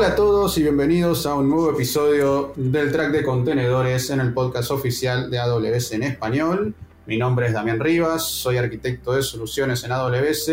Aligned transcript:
Hola 0.00 0.12
a 0.12 0.16
todos 0.16 0.56
y 0.56 0.62
bienvenidos 0.62 1.26
a 1.26 1.34
un 1.34 1.50
nuevo 1.50 1.72
episodio 1.72 2.54
del 2.56 2.90
track 2.90 3.10
de 3.10 3.22
contenedores 3.22 4.08
en 4.08 4.20
el 4.20 4.32
podcast 4.32 4.70
oficial 4.70 5.30
de 5.30 5.38
AWS 5.38 5.92
en 5.92 6.04
español. 6.04 6.74
Mi 7.04 7.18
nombre 7.18 7.48
es 7.48 7.52
Damián 7.52 7.78
Rivas, 7.78 8.24
soy 8.24 8.56
arquitecto 8.56 9.12
de 9.12 9.22
soluciones 9.22 9.84
en 9.84 9.92
AWS 9.92 10.52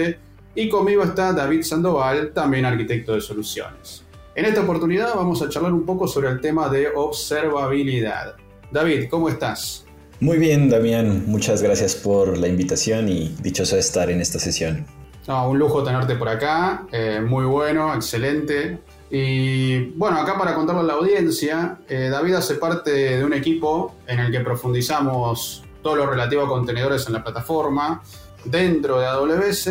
y 0.53 0.67
conmigo 0.67 1.01
está 1.01 1.31
David 1.31 1.63
Sandoval, 1.63 2.33
también 2.33 2.65
arquitecto 2.65 3.13
de 3.13 3.21
soluciones. 3.21 4.03
En 4.35 4.43
esta 4.43 4.59
oportunidad 4.59 5.15
vamos 5.15 5.41
a 5.41 5.47
charlar 5.47 5.71
un 5.71 5.85
poco 5.85 6.09
sobre 6.09 6.27
el 6.27 6.41
tema 6.41 6.67
de 6.67 6.89
observabilidad. 6.93 8.35
David, 8.69 9.07
¿cómo 9.09 9.29
estás? 9.29 9.85
Muy 10.19 10.39
bien, 10.39 10.69
Damián, 10.69 11.23
muchas 11.25 11.61
gracias 11.61 11.95
por 11.95 12.37
la 12.37 12.49
invitación 12.49 13.07
y 13.07 13.33
dichoso 13.41 13.75
de 13.75 13.81
estar 13.81 14.09
en 14.09 14.19
esta 14.19 14.39
sesión. 14.39 14.85
un 15.25 15.57
lujo 15.57 15.85
tenerte 15.85 16.15
por 16.17 16.27
acá, 16.27 16.85
eh, 16.91 17.21
muy 17.25 17.45
bueno, 17.45 17.95
excelente. 17.95 18.79
Y 19.09 19.91
bueno, 19.91 20.17
acá 20.19 20.37
para 20.37 20.53
contarle 20.53 20.81
a 20.81 20.85
la 20.85 20.93
audiencia, 20.93 21.79
eh, 21.87 22.09
David 22.11 22.35
hace 22.35 22.55
parte 22.55 22.91
de 22.91 23.23
un 23.23 23.33
equipo 23.33 23.95
en 24.05 24.19
el 24.19 24.31
que 24.31 24.41
profundizamos 24.41 25.63
todo 25.81 25.95
lo 25.95 26.07
relativo 26.07 26.43
a 26.43 26.47
contenedores 26.47 27.07
en 27.07 27.13
la 27.13 27.23
plataforma 27.23 28.03
dentro 28.43 28.99
de 28.99 29.05
AWS. 29.05 29.69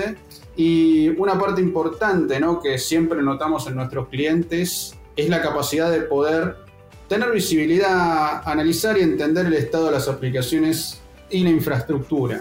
Y 0.56 1.10
una 1.10 1.38
parte 1.38 1.60
importante 1.60 2.40
¿no? 2.40 2.62
que 2.62 2.78
siempre 2.78 3.22
notamos 3.22 3.66
en 3.66 3.76
nuestros 3.76 4.08
clientes 4.08 4.94
es 5.14 5.28
la 5.28 5.42
capacidad 5.42 5.90
de 5.90 6.00
poder 6.00 6.56
tener 7.08 7.30
visibilidad, 7.30 8.42
analizar 8.48 8.96
y 8.96 9.02
entender 9.02 9.46
el 9.46 9.54
estado 9.54 9.86
de 9.86 9.92
las 9.92 10.08
aplicaciones 10.08 11.00
y 11.30 11.40
la 11.40 11.50
infraestructura. 11.50 12.40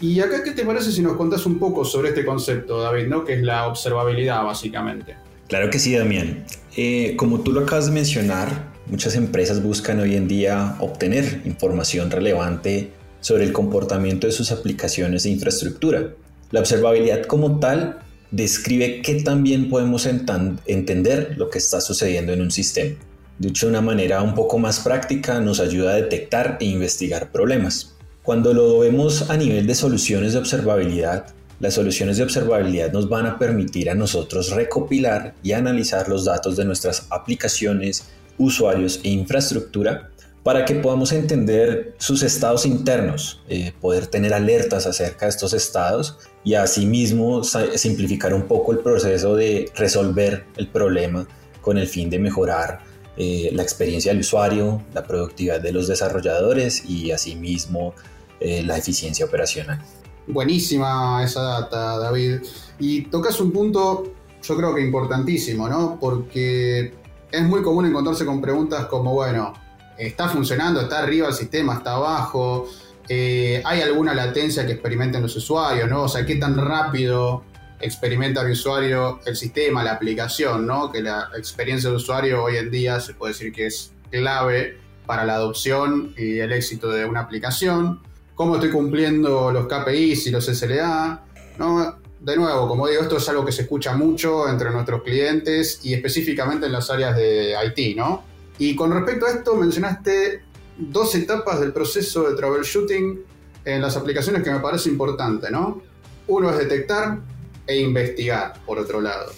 Y 0.00 0.20
acá, 0.20 0.42
¿qué 0.42 0.50
te 0.50 0.64
parece 0.64 0.92
si 0.92 1.00
nos 1.00 1.16
contás 1.16 1.46
un 1.46 1.58
poco 1.58 1.84
sobre 1.84 2.10
este 2.10 2.24
concepto, 2.26 2.82
David, 2.82 3.06
¿no? 3.06 3.24
que 3.24 3.34
es 3.34 3.42
la 3.42 3.66
observabilidad 3.66 4.44
básicamente? 4.44 5.16
Claro 5.48 5.70
que 5.70 5.78
sí, 5.78 5.94
Damián. 5.94 6.44
Eh, 6.76 7.14
como 7.16 7.40
tú 7.40 7.52
lo 7.52 7.60
acabas 7.60 7.86
de 7.86 7.92
mencionar, 7.92 8.72
muchas 8.86 9.14
empresas 9.14 9.62
buscan 9.62 10.00
hoy 10.00 10.16
en 10.16 10.26
día 10.26 10.76
obtener 10.80 11.42
información 11.44 12.10
relevante 12.10 12.90
sobre 13.20 13.44
el 13.44 13.52
comportamiento 13.52 14.26
de 14.26 14.32
sus 14.32 14.52
aplicaciones 14.52 15.22
de 15.22 15.30
infraestructura. 15.30 16.10
La 16.50 16.60
observabilidad 16.60 17.26
como 17.26 17.58
tal 17.58 17.98
describe 18.30 19.02
qué 19.02 19.22
también 19.22 19.68
podemos 19.68 20.06
entender 20.06 21.34
lo 21.36 21.50
que 21.50 21.58
está 21.58 21.80
sucediendo 21.80 22.32
en 22.32 22.42
un 22.42 22.50
sistema. 22.50 22.96
Dicho 23.38 23.66
de 23.66 23.70
una 23.70 23.80
manera 23.80 24.22
un 24.22 24.34
poco 24.34 24.58
más 24.58 24.80
práctica, 24.80 25.40
nos 25.40 25.60
ayuda 25.60 25.92
a 25.92 25.96
detectar 25.96 26.56
e 26.60 26.66
investigar 26.66 27.32
problemas. 27.32 27.94
Cuando 28.22 28.54
lo 28.54 28.78
vemos 28.78 29.30
a 29.30 29.36
nivel 29.36 29.66
de 29.66 29.74
soluciones 29.74 30.32
de 30.32 30.38
observabilidad, 30.38 31.26
las 31.64 31.74
soluciones 31.74 32.18
de 32.18 32.24
observabilidad 32.24 32.92
nos 32.92 33.08
van 33.08 33.24
a 33.24 33.38
permitir 33.38 33.88
a 33.88 33.94
nosotros 33.94 34.50
recopilar 34.50 35.34
y 35.42 35.52
analizar 35.52 36.10
los 36.10 36.26
datos 36.26 36.58
de 36.58 36.66
nuestras 36.66 37.06
aplicaciones, 37.08 38.04
usuarios 38.36 39.00
e 39.02 39.08
infraestructura 39.08 40.10
para 40.42 40.66
que 40.66 40.74
podamos 40.74 41.10
entender 41.12 41.94
sus 41.96 42.22
estados 42.22 42.66
internos, 42.66 43.40
eh, 43.48 43.72
poder 43.80 44.08
tener 44.08 44.34
alertas 44.34 44.86
acerca 44.86 45.24
de 45.24 45.30
estos 45.30 45.54
estados 45.54 46.18
y 46.44 46.52
asimismo 46.52 47.42
simplificar 47.42 48.34
un 48.34 48.42
poco 48.42 48.72
el 48.72 48.80
proceso 48.80 49.34
de 49.34 49.72
resolver 49.74 50.44
el 50.58 50.68
problema 50.68 51.26
con 51.62 51.78
el 51.78 51.86
fin 51.86 52.10
de 52.10 52.18
mejorar 52.18 52.80
eh, 53.16 53.48
la 53.54 53.62
experiencia 53.62 54.12
del 54.12 54.20
usuario, 54.20 54.82
la 54.92 55.02
productividad 55.02 55.62
de 55.62 55.72
los 55.72 55.88
desarrolladores 55.88 56.84
y 56.84 57.10
asimismo 57.10 57.94
eh, 58.38 58.62
la 58.62 58.76
eficiencia 58.76 59.24
operacional. 59.24 59.80
Buenísima 60.26 61.22
esa 61.22 61.42
data, 61.42 61.98
David. 61.98 62.40
Y 62.78 63.02
tocas 63.02 63.38
un 63.40 63.52
punto, 63.52 64.04
yo 64.42 64.56
creo 64.56 64.74
que 64.74 64.80
importantísimo, 64.80 65.68
¿no? 65.68 65.98
Porque 66.00 66.94
es 67.30 67.42
muy 67.42 67.62
común 67.62 67.86
encontrarse 67.86 68.24
con 68.24 68.40
preguntas 68.40 68.86
como, 68.86 69.12
bueno, 69.12 69.52
¿está 69.98 70.28
funcionando? 70.28 70.80
¿Está 70.80 71.00
arriba 71.00 71.28
el 71.28 71.34
sistema? 71.34 71.74
¿Está 71.74 71.94
abajo? 71.94 72.68
Eh, 73.08 73.62
¿Hay 73.64 73.82
alguna 73.82 74.14
latencia 74.14 74.64
que 74.66 74.72
experimenten 74.72 75.22
los 75.22 75.36
usuarios, 75.36 75.88
¿no? 75.90 76.04
O 76.04 76.08
sea, 76.08 76.24
¿qué 76.24 76.36
tan 76.36 76.56
rápido 76.56 77.42
experimenta 77.80 78.40
el 78.40 78.52
usuario 78.52 79.20
el 79.26 79.36
sistema, 79.36 79.84
la 79.84 79.92
aplicación, 79.92 80.66
¿no? 80.66 80.90
Que 80.90 81.02
la 81.02 81.28
experiencia 81.36 81.90
del 81.90 81.96
usuario 81.96 82.44
hoy 82.44 82.56
en 82.56 82.70
día 82.70 82.98
se 83.00 83.14
puede 83.14 83.34
decir 83.34 83.52
que 83.52 83.66
es 83.66 83.92
clave 84.10 84.78
para 85.06 85.24
la 85.24 85.34
adopción 85.34 86.14
y 86.16 86.38
el 86.38 86.52
éxito 86.52 86.88
de 86.88 87.04
una 87.04 87.20
aplicación 87.20 88.00
cómo 88.34 88.56
estoy 88.56 88.70
cumpliendo 88.70 89.50
los 89.52 89.66
KPIs 89.66 90.26
y 90.26 90.30
los 90.30 90.44
SLA. 90.46 91.22
¿no? 91.58 91.96
De 92.20 92.36
nuevo, 92.36 92.66
como 92.68 92.88
digo, 92.88 93.02
esto 93.02 93.18
es 93.18 93.28
algo 93.28 93.44
que 93.44 93.52
se 93.52 93.62
escucha 93.62 93.94
mucho 93.94 94.48
entre 94.48 94.70
nuestros 94.70 95.02
clientes 95.02 95.80
y 95.82 95.92
específicamente 95.92 96.66
en 96.66 96.72
las 96.72 96.88
áreas 96.90 97.16
de 97.16 97.54
IT, 97.66 97.96
¿no? 97.96 98.24
Y 98.58 98.74
con 98.74 98.92
respecto 98.92 99.26
a 99.26 99.30
esto, 99.30 99.54
mencionaste 99.56 100.42
dos 100.78 101.14
etapas 101.14 101.60
del 101.60 101.72
proceso 101.72 102.28
de 102.28 102.34
troubleshooting 102.34 103.20
en 103.64 103.82
las 103.82 103.96
aplicaciones 103.96 104.42
que 104.42 104.50
me 104.50 104.60
parece 104.60 104.88
importante, 104.88 105.50
¿no? 105.50 105.82
Uno 106.26 106.50
es 106.50 106.56
detectar 106.56 107.18
e 107.66 107.78
investigar, 107.78 108.54
por 108.64 108.78
otro 108.78 109.00
lado. 109.00 109.30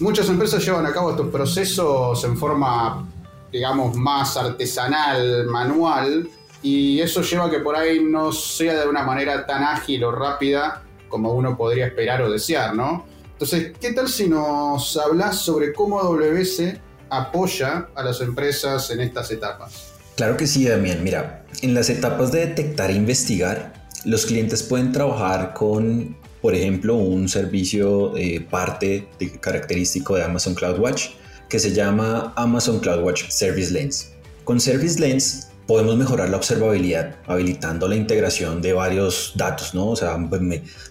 Muchas 0.00 0.28
empresas 0.28 0.64
llevan 0.64 0.84
a 0.84 0.92
cabo 0.92 1.10
estos 1.10 1.28
procesos 1.28 2.22
en 2.24 2.36
forma, 2.36 3.08
digamos, 3.50 3.96
más 3.96 4.36
artesanal, 4.36 5.46
manual, 5.46 6.28
y 6.64 6.98
eso 7.02 7.20
lleva 7.20 7.44
a 7.44 7.50
que 7.50 7.58
por 7.60 7.76
ahí 7.76 8.02
no 8.02 8.32
sea 8.32 8.80
de 8.80 8.88
una 8.88 9.02
manera 9.02 9.44
tan 9.44 9.62
ágil 9.62 10.02
o 10.02 10.10
rápida 10.10 10.82
como 11.08 11.34
uno 11.34 11.58
podría 11.58 11.86
esperar 11.86 12.22
o 12.22 12.30
desear, 12.30 12.74
¿no? 12.74 13.04
Entonces, 13.32 13.72
¿qué 13.78 13.92
tal 13.92 14.08
si 14.08 14.28
nos 14.28 14.96
hablas 14.96 15.40
sobre 15.40 15.74
cómo 15.74 16.00
AWS 16.00 16.62
apoya 17.10 17.88
a 17.94 18.02
las 18.02 18.22
empresas 18.22 18.90
en 18.90 19.00
estas 19.00 19.30
etapas? 19.30 19.92
Claro 20.16 20.38
que 20.38 20.46
sí, 20.46 20.66
Damián. 20.66 21.04
Mira, 21.04 21.44
en 21.60 21.74
las 21.74 21.90
etapas 21.90 22.32
de 22.32 22.46
detectar 22.46 22.90
e 22.90 22.94
investigar, 22.94 23.74
los 24.06 24.24
clientes 24.24 24.62
pueden 24.62 24.90
trabajar 24.90 25.52
con, 25.52 26.16
por 26.40 26.54
ejemplo, 26.54 26.94
un 26.94 27.28
servicio 27.28 28.16
eh, 28.16 28.40
parte 28.40 29.06
característico 29.40 30.16
de 30.16 30.24
Amazon 30.24 30.54
CloudWatch 30.54 31.10
que 31.50 31.58
se 31.58 31.72
llama 31.74 32.32
Amazon 32.36 32.80
CloudWatch 32.80 33.28
Service 33.28 33.70
Lens. 33.70 34.12
Con 34.44 34.60
Service 34.60 34.98
Lens 34.98 35.48
podemos 35.66 35.96
mejorar 35.96 36.28
la 36.28 36.36
observabilidad 36.36 37.16
habilitando 37.26 37.88
la 37.88 37.96
integración 37.96 38.60
de 38.60 38.72
varios 38.72 39.32
datos, 39.34 39.74
¿no? 39.74 39.88
O 39.88 39.96
sea, 39.96 40.16
pues, 40.28 40.40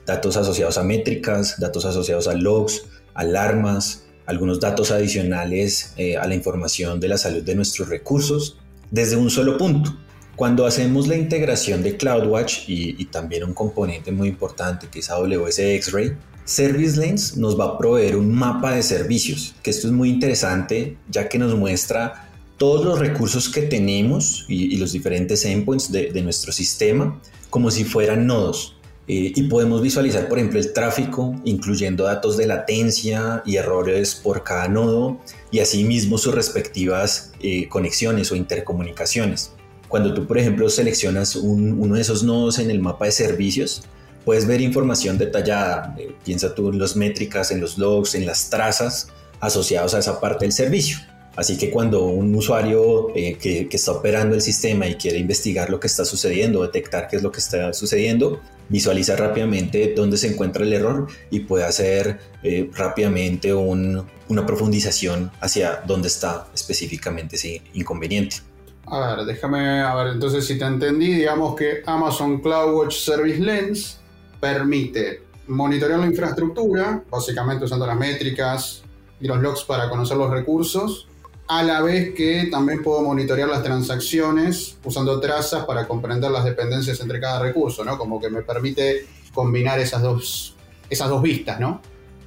datos 0.06 0.38
asociados 0.38 0.78
a 0.78 0.84
métricas, 0.84 1.60
datos 1.60 1.86
asociados 1.86 2.28
a 2.28 2.34
logs, 2.34 2.84
alarmas, 3.14 4.06
algunos 4.26 4.60
datos 4.60 4.92
adicionales 4.92 5.94
eh, 5.98 6.18
a 6.18 6.28
la 6.28 6.36
información 6.36 7.00
de 7.00 7.10
la 7.10 7.18
salud 7.18 7.44
de 7.44 7.56
nuestros 7.56 7.90
recursos 7.90 8.58
desde 8.90 9.16
un 9.16 9.30
solo 9.30 9.58
punto. 9.58 9.96
Cuando 10.36 10.66
hacemos 10.66 11.08
la 11.08 11.16
integración 11.16 11.84
de 11.84 11.96
CloudWatch 11.96 12.68
y, 12.68 12.96
y 12.98 13.06
también 13.06 13.44
un 13.44 13.54
componente 13.54 14.12
muy 14.12 14.30
importante 14.30 14.88
que 14.88 15.00
es 15.00 15.10
AWS 15.12 15.60
X-Ray, 15.60 16.14
Service 16.46 17.00
Lanes 17.00 17.38
nos 17.38 17.58
va 17.58 17.66
a 17.66 17.78
proveer 17.78 18.18
un 18.18 18.34
mapa 18.34 18.76
de 18.76 18.84
servicios, 18.84 19.56
que 19.62 19.70
esto 19.70 19.88
es 19.88 19.94
muy 19.94 20.10
interesante 20.10 20.98
ya 21.10 21.30
que 21.30 21.38
nos 21.38 21.56
muestra 21.56 22.33
todos 22.64 22.86
los 22.86 22.98
recursos 22.98 23.50
que 23.50 23.64
tenemos 23.64 24.46
y, 24.48 24.78
los 24.78 24.94
diferentes 24.94 25.44
endpoints 25.44 25.92
de, 25.92 26.22
nuestro 26.22 26.54
sistema 26.54 27.20
como 27.50 27.70
si 27.70 27.84
fueran 27.84 28.26
nodos. 28.26 28.78
Eh, 29.10 29.34
y 29.36 29.44
podemos 29.50 29.82
visualizar, 29.82 30.30
por 30.30 30.38
ejemplo, 30.38 30.62
el 30.62 30.72
tráfico, 30.72 31.36
incluyendo 31.44 32.06
datos 32.06 32.38
de 32.38 32.48
latencia 32.48 33.44
y 33.46 33.58
errores 33.58 34.16
por 34.16 34.46
cada 34.46 34.70
nodo 34.70 35.20
y 35.52 35.60
asimismo 35.60 36.18
sus 36.18 36.34
respectivas 36.34 37.34
eh, 37.42 37.68
conexiones 37.68 38.32
o 38.32 38.38
intercomunicaciones. 38.38 39.52
Cuando 39.90 40.14
tú, 40.14 40.26
por 40.26 40.38
ejemplo, 40.38 40.70
seleccionas 40.70 41.36
uno 41.36 41.96
de 41.96 42.02
esos 42.02 42.24
nodos 42.24 42.60
en 42.60 42.72
el 42.72 42.80
mapa 42.80 43.08
de 43.08 43.12
servicios, 43.12 43.84
puedes 44.24 44.48
ver 44.48 44.62
información 44.62 45.18
detallada. 45.18 45.98
Eh, 46.00 46.16
piensa 46.24 46.56
tú 46.56 46.70
en 46.70 46.80
las 46.80 46.96
métricas, 46.96 47.52
en 47.52 47.60
los 47.60 47.78
logs, 47.78 48.16
en 48.16 48.26
las 48.26 48.50
trazas 48.50 49.10
asociados 49.42 49.94
a 49.96 50.00
esa 50.00 50.22
parte 50.22 50.46
del 50.46 50.54
servicio. 50.54 51.00
Así 51.36 51.58
que 51.58 51.72
cuando 51.72 52.06
un 52.06 52.34
usuario 52.36 53.10
eh, 53.16 53.38
que, 53.40 53.68
está 53.72 53.92
operando 53.92 54.36
el 54.36 54.42
sistema 54.42 54.86
y 54.88 54.96
quiere 54.96 55.18
investigar 55.18 55.70
lo 55.70 55.80
que 55.80 55.88
está 55.88 56.06
sucediendo, 56.06 56.62
detectar 56.62 57.08
qué 57.08 57.16
es 57.16 57.24
lo 57.24 57.32
que 57.32 57.40
está 57.40 57.74
sucediendo, 57.74 58.40
visualiza 58.70 59.16
rápidamente 59.16 59.94
dónde 59.96 60.18
se 60.18 60.28
encuentra 60.28 60.64
el 60.64 60.74
error 60.74 61.08
y 61.32 61.42
puede 61.42 61.66
hacer 61.66 62.20
eh, 62.44 62.70
rápidamente 62.74 63.54
una 63.54 64.46
profundización 64.46 65.32
hacia 65.42 65.82
dónde 65.88 66.08
está 66.08 66.48
específicamente 66.54 67.36
ese 67.36 67.62
inconveniente. 67.74 68.38
A 68.86 69.16
ver, 69.16 69.26
déjame, 69.26 69.82
a 69.82 69.96
ver, 69.96 70.14
entonces 70.14 70.46
si 70.46 70.58
te 70.60 70.66
entendí, 70.66 71.14
digamos 71.14 71.56
que 71.56 71.82
Amazon 71.86 72.42
CloudWatch 72.42 72.94
Service 72.94 73.40
Lens 73.40 74.00
permite 74.40 75.24
monitorear 75.48 76.00
la 76.00 76.06
infraestructura, 76.06 77.04
básicamente 77.10 77.66
usando 77.66 77.88
las 77.88 77.98
métricas 77.98 78.84
y 79.20 79.28
los 79.28 79.42
logs 79.42 79.64
para 79.64 79.90
conocer 79.90 80.18
los 80.18 80.30
recursos, 80.30 81.08
a 81.48 81.64
la 81.64 81.82
vez 81.82 82.14
que 82.16 82.48
también 82.50 82.82
puedo 82.82 83.02
monitorear 83.02 83.50
las 83.50 83.64
transacciones 83.64 84.78
usando 84.84 85.20
trazas 85.20 85.66
para 85.66 85.88
comprender 85.88 86.32
las 86.32 86.46
dependencias 86.46 87.00
entre 87.02 87.20
cada 87.20 87.40
recurso, 87.40 87.84
¿no? 87.84 87.98
Como 87.98 88.20
que 88.20 88.30
me 88.30 88.42
permite 88.42 89.06
combinar 89.34 89.80
esas 89.80 90.02
dos, 90.02 90.56
esas 90.90 91.10
dos 91.10 91.22
vistas, 91.22 91.60
¿no? 91.60 91.82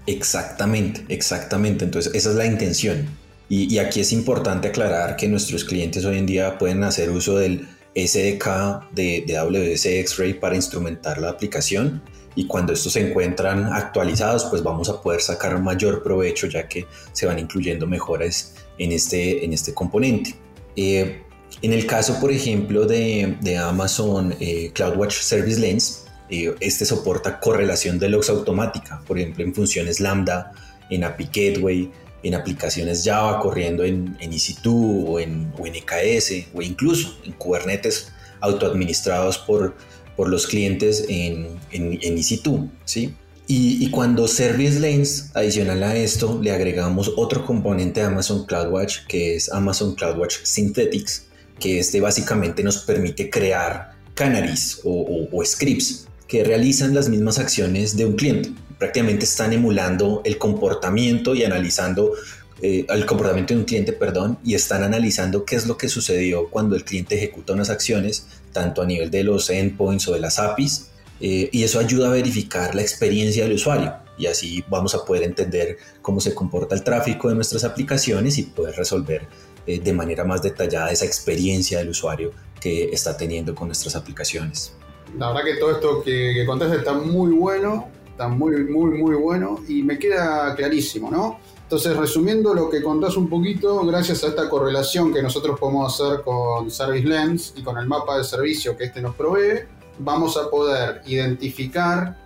Exactamente, 0.07 1.05
exactamente. 1.09 1.85
Entonces, 1.85 2.15
esa 2.15 2.31
es 2.31 2.37
la 2.37 2.47
intención. 2.47 3.09
Y, 3.49 3.79
aquí 3.79 4.01
es 4.01 4.13
importante 4.13 4.69
aclarar 4.69 5.17
que 5.17 5.29
nuestros 5.29 5.65
clientes 5.65 6.05
hoy 6.05 6.19
en 6.19 6.27
día 6.27 6.59
pueden 6.59 6.83
hacer 6.83 7.11
uso 7.11 7.37
del 7.37 7.69
SDK 7.95 8.91
de, 8.93 9.25
de 9.25 9.37
AWS 9.39 9.87
X-Ray 9.87 10.35
para 10.35 10.57
instrumentar 10.57 11.19
la 11.19 11.31
aplicación 11.31 12.03
y 12.35 12.47
cuando 12.49 12.73
estos 12.73 12.93
se 12.93 13.09
encuentran 13.09 13.73
actualizados 13.73 14.45
pues 14.47 14.63
vamos 14.63 14.89
a 14.91 15.01
poder 15.01 15.23
sacar 15.23 15.59
mayor 15.63 16.03
provecho 16.03 16.49
ya 16.49 16.69
que 16.69 16.87
se 17.13 17.25
van 17.25 17.39
incluyendo 17.39 17.87
mejoras 17.87 18.55
en 18.79 18.93
este, 18.93 19.45
en 19.45 19.53
este 19.53 19.75
componente. 19.75 20.35
Eh, 20.77 21.23
en 21.63 21.73
el 21.73 21.87
caso 21.87 22.21
por 22.21 22.31
ejemplo 22.31 22.87
de, 22.87 23.37
de 23.41 23.57
Amazon 23.57 24.35
eh, 24.41 24.71
CloudWatch 24.75 25.15
Service 25.15 25.61
Lens, 25.61 26.05
eh, 26.29 26.55
este 26.61 26.85
soporta 26.85 27.41
correlación 27.41 27.99
de 27.99 28.09
logs 28.09 28.29
automática, 28.29 29.01
por 29.07 29.19
ejemplo 29.19 29.45
en 29.45 29.55
funciones 29.55 30.01
Lambda, 30.01 30.53
en 30.91 31.05
API 31.05 31.25
Gateway, 31.27 31.91
en 32.23 32.35
aplicaciones 32.35 33.03
Java 33.05 33.41
corriendo 33.41 33.85
en, 33.85 34.17
en 34.21 34.33
EC2 34.33 35.05
o 35.07 35.21
en, 35.21 35.53
o 35.59 35.67
en 35.67 35.75
EKS 35.77 36.49
o 36.55 36.63
incluso 36.63 37.17
en 37.25 37.33
Kubernetes 37.33 38.13
autoadministrados 38.41 39.39
por, 39.39 39.77
por 40.17 40.29
los 40.29 40.47
clientes 40.47 41.05
en, 41.09 41.59
en, 41.71 41.99
en 42.03 42.17
EC2, 42.17 42.69
¿sí? 42.85 43.15
Y, 43.49 43.91
cuando 43.91 44.27
Service 44.27 44.81
Lanes, 44.81 45.31
adicional 45.35 45.83
a 45.85 45.95
esto, 45.95 46.41
le 46.43 46.51
agregamos 46.51 47.13
otro 47.17 47.45
componente 47.45 48.01
de 48.01 48.07
Amazon 48.07 48.45
CloudWatch, 48.45 49.07
que 49.07 49.37
es 49.37 49.53
Amazon 49.53 49.95
CloudWatch 49.95 50.39
Synthetics, 50.43 51.27
que 51.61 51.79
este 51.79 52.01
básicamente 52.01 52.65
nos 52.65 52.79
permite 52.79 53.31
crear 53.31 53.95
canaries 54.15 54.81
o, 54.83 55.29
scripts 55.45 56.09
que 56.27 56.43
realizan 56.43 56.93
las 56.93 57.09
mismas 57.09 57.39
acciones 57.39 57.97
de 57.97 58.07
un 58.07 58.17
cliente. 58.17 58.51
Prácticamente 58.79 59.25
están 59.25 59.53
emulando 59.53 60.23
el 60.25 60.39
comportamiento 60.39 61.37
y 61.37 61.45
analizando 61.45 62.15
eh, 62.63 62.85
comportamiento 63.07 63.55
de 63.55 63.61
un 63.61 63.67
cliente, 63.67 63.93
perdón, 63.93 64.39
y 64.45 64.55
están 64.55 64.83
analizando 64.83 65.45
qué 65.45 65.55
es 65.55 65.67
lo 65.67 65.77
que 65.77 65.89
sucedió 65.89 66.49
cuando 66.49 66.75
el 66.75 66.85
cliente 66.85 67.15
ejecuta 67.15 67.53
unas 67.53 67.71
acciones, 67.71 68.27
tanto 68.53 68.83
a 68.83 68.87
nivel 68.87 69.11
de 69.11 69.23
los 69.23 69.51
endpoints 69.51 70.09
o 70.09 70.15
de 70.15 70.21
las 70.21 70.41
APIs, 70.41 70.89
eh, 71.21 71.49
y 71.53 71.63
eso 71.63 71.79
ayuda 71.79 72.09
a 72.09 72.13
verificar 72.13 72.75
la 72.75 72.83
experiencia 72.83 73.45
del 73.45 73.55
usuario. 73.55 73.95
Y 74.19 74.27
así 74.27 74.65
vamos 74.69 74.95
a 74.95 75.05
poder 75.05 75.23
entender 75.25 75.79
cómo 76.01 76.21
se 76.21 76.35
comporta 76.35 76.75
el 76.75 76.83
tráfico 76.83 77.29
de 77.29 77.35
nuestras 77.35 77.65
aplicaciones 77.65 78.39
y 78.39 78.45
poder 78.45 78.75
resolver 78.75 79.27
eh, 79.67 79.79
de 79.79 79.93
manera 79.93 80.25
más 80.25 80.43
detallada 80.43 80.91
esa 80.91 81.05
experiencia 81.05 81.79
del 81.79 81.91
usuario 81.91 82.33
que 82.61 82.91
está 82.91 83.17
teniendo 83.17 83.55
con 83.55 83.69
nuestras 83.69 83.95
aplicaciones. 83.97 84.73
La 85.19 85.29
verdad 85.29 85.45
que 85.45 85.55
todo 85.57 85.73
esto 85.73 86.03
que, 86.03 86.33
que 86.35 86.47
contaste 86.47 86.77
está 86.77 86.95
muy 86.95 87.33
bueno 87.33 87.97
está 88.17 88.29
muy, 88.29 88.65
muy, 88.65 88.99
muy 88.99 89.15
bueno 89.15 89.61
y 89.69 89.83
me 89.83 89.99
queda 89.99 90.55
clarísimo, 90.55 91.11
¿no? 91.11 91.39
Entonces, 91.65 91.95
resumiendo 91.97 92.55
lo 92.55 92.71
que 92.71 92.83
contás 92.83 93.17
un 93.17 93.29
poquito, 93.29 93.85
gracias 93.85 94.25
a 94.25 94.29
esta 94.29 94.49
correlación 94.49 95.13
que 95.13 95.23
nosotros 95.23 95.59
podemos 95.61 95.93
hacer 95.93 96.23
con 96.23 96.71
Service 96.71 97.07
Lens 97.07 97.53
y 97.57 97.63
con 97.63 97.77
el 97.77 97.87
mapa 97.87 98.17
de 98.17 98.25
servicio 98.25 98.75
que 98.75 98.85
este 98.85 99.03
nos 99.03 99.15
provee, 99.15 99.65
vamos 99.99 100.37
a 100.37 100.51
poder 100.51 101.03
identificar 101.07 102.17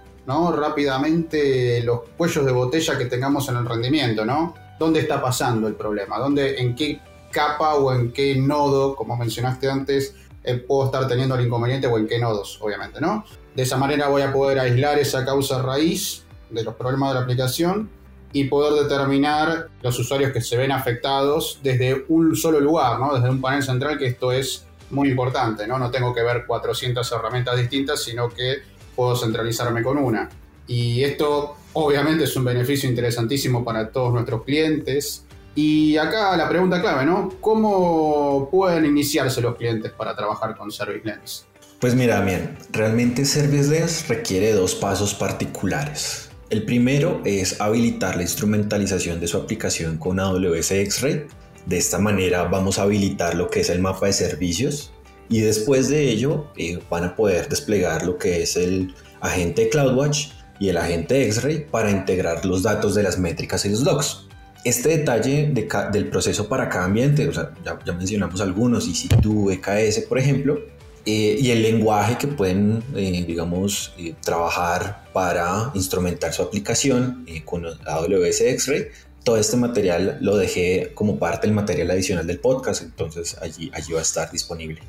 rápidamente 0.57 1.83
los 1.83 2.01
cuellos 2.17 2.45
de 2.45 2.53
botella 2.53 2.97
que 2.97 3.07
tengamos 3.07 3.49
en 3.49 3.57
el 3.57 3.67
rendimiento, 3.67 4.25
¿no? 4.25 4.55
¿Dónde 4.79 5.01
está 5.01 5.21
pasando 5.21 5.67
el 5.67 5.75
problema? 5.75 6.19
¿Dónde, 6.19 6.61
¿En 6.61 6.75
qué 6.75 7.01
capa 7.31 7.75
o 7.75 7.93
en 7.93 8.13
qué 8.13 8.37
nodo, 8.37 8.95
como 8.95 9.17
mencionaste 9.17 9.69
antes, 9.69 10.15
eh, 10.45 10.57
puedo 10.57 10.87
estar 10.87 11.07
teniendo 11.07 11.35
el 11.35 11.47
inconveniente 11.47 11.87
o 11.87 11.99
en 11.99 12.07
qué 12.07 12.19
nodos, 12.19 12.59
obviamente, 12.63 13.01
¿no? 13.01 13.25
De 13.55 13.63
esa 13.63 13.77
manera 13.77 14.09
voy 14.09 14.23
a 14.23 14.33
poder 14.33 14.59
aislar 14.59 14.99
esa 14.99 15.25
causa 15.25 15.61
raíz 15.63 16.25
de 16.49 16.63
los 16.63 16.75
problemas 16.75 17.11
de 17.11 17.15
la 17.17 17.21
aplicación 17.23 17.91
y 18.33 18.45
poder 18.45 18.85
determinar 18.85 19.69
los 19.83 19.99
usuarios 19.99 20.33
que 20.33 20.41
se 20.41 20.57
ven 20.57 20.73
afectados 20.73 21.59
desde 21.63 22.05
un 22.09 22.37
solo 22.37 22.61
lugar, 22.61 23.01
¿no? 23.01 23.15
desde 23.15 23.29
un 23.29 23.41
panel 23.41 23.63
central, 23.63 23.99
que 23.99 24.07
esto 24.07 24.33
es 24.33 24.67
muy 24.91 25.09
importante. 25.11 25.67
¿no? 25.67 25.79
no 25.79 25.91
tengo 25.91 26.15
que 26.15 26.23
ver 26.23 26.47
400 26.47 27.11
herramientas 27.13 27.57
distintas, 27.57 28.03
sino 28.03 28.29
que 28.29 28.59
puedo 28.95 29.17
centralizarme 29.17 29.83
con 29.83 29.99
una. 29.99 30.29
Y 30.67 31.03
esto 31.03 31.57
obviamente 31.73 32.25
es 32.25 32.37
un 32.37 32.45
beneficio 32.45 32.89
interesantísimo 32.89 33.65
para 33.65 33.91
todos 33.91 34.13
nuestros 34.13 34.45
clientes. 34.45 35.25
Y 35.55 35.97
acá 35.97 36.37
la 36.37 36.49
pregunta 36.49 36.81
clave, 36.81 37.05
¿no? 37.05 37.35
¿Cómo 37.41 38.49
pueden 38.51 38.87
iniciarse 38.87 39.41
los 39.41 39.57
clientes 39.57 39.91
para 39.93 40.15
trabajar 40.15 40.57
con 40.57 40.71
Service 40.71 41.05
Lens? 41.05 41.47
Pues 41.81 41.95
mira, 41.95 42.21
bien, 42.21 42.57
realmente 42.73 43.25
ServiceLens 43.25 44.07
requiere 44.09 44.53
dos 44.53 44.75
pasos 44.75 45.15
particulares. 45.15 46.31
El 46.51 46.65
primero 46.65 47.23
es 47.25 47.61
habilitar 47.61 48.17
la 48.17 48.23
instrumentalización 48.23 49.19
de 49.19 49.29
su 49.29 49.39
aplicación 49.39 49.97
con 49.99 50.21
AWS 50.21 50.73
X-Ray. 50.73 51.27
De 51.67 51.77
esta 51.79 51.99
manera 51.99 52.45
vamos 52.45 52.79
a 52.79 52.83
habilitar 52.83 53.35
lo 53.35 53.49
que 53.51 53.61
es 53.61 53.71
el 53.71 53.81
mapa 53.81 54.07
de 54.07 54.13
servicios 54.13 54.93
y 55.29 55.41
después 55.41 55.89
de 55.89 56.09
ello 56.11 56.47
eh, 56.57 56.79
van 56.91 57.05
a 57.05 57.17
poder 57.17 57.49
desplegar 57.49 58.05
lo 58.05 58.19
que 58.19 58.43
es 58.43 58.57
el 58.57 58.95
agente 59.21 59.69
CloudWatch 59.69 60.29
y 60.59 60.69
el 60.69 60.77
agente 60.77 61.25
X-Ray 61.27 61.67
para 61.71 61.91
integrar 61.91 62.45
los 62.45 62.63
datos 62.63 62.95
de 62.95 63.03
las 63.03 63.19
métricas 63.19 63.65
y 63.65 63.71
los 63.71 63.81
logs. 63.83 64.27
Este 64.65 64.91
detalle 64.91 65.51
del 65.93 66.11
proceso 66.11 66.47
para 66.47 66.69
cada 66.69 66.85
ambiente, 66.85 67.27
o 67.27 67.33
ya 67.33 67.93
mencionamos 67.95 68.43
algunos, 68.43 68.87
EC2, 68.87 69.55
EKS, 69.55 70.01
por 70.01 70.19
ejemplo, 70.19 70.61
eh, 71.07 71.39
y 71.41 71.51
el 71.51 71.63
lenguaje 71.63 72.19
que 72.19 72.27
pueden, 72.27 72.83
eh, 72.95 73.25
digamos, 73.27 73.95
eh, 73.99 74.15
trabajar 74.23 75.07
para 75.15 75.71
instrumentar 75.73 76.35
su 76.35 76.43
aplicación 76.43 77.27
con 77.47 77.65
AWS 77.65 78.43
X-Ray. 78.43 78.89
Todo 79.25 79.37
este 79.37 79.57
material 79.57 80.19
lo 80.21 80.37
dejé 80.37 80.93
como 80.95 81.19
parte 81.19 81.47
del 81.47 81.55
material 81.55 81.91
adicional 81.91 82.27
del 82.27 82.39
podcast, 82.39 82.83
entonces 82.83 83.37
allí, 83.41 83.71
allí 83.75 83.93
va 83.93 83.99
a 83.99 84.03
estar 84.03 84.31
disponible. 84.31 84.81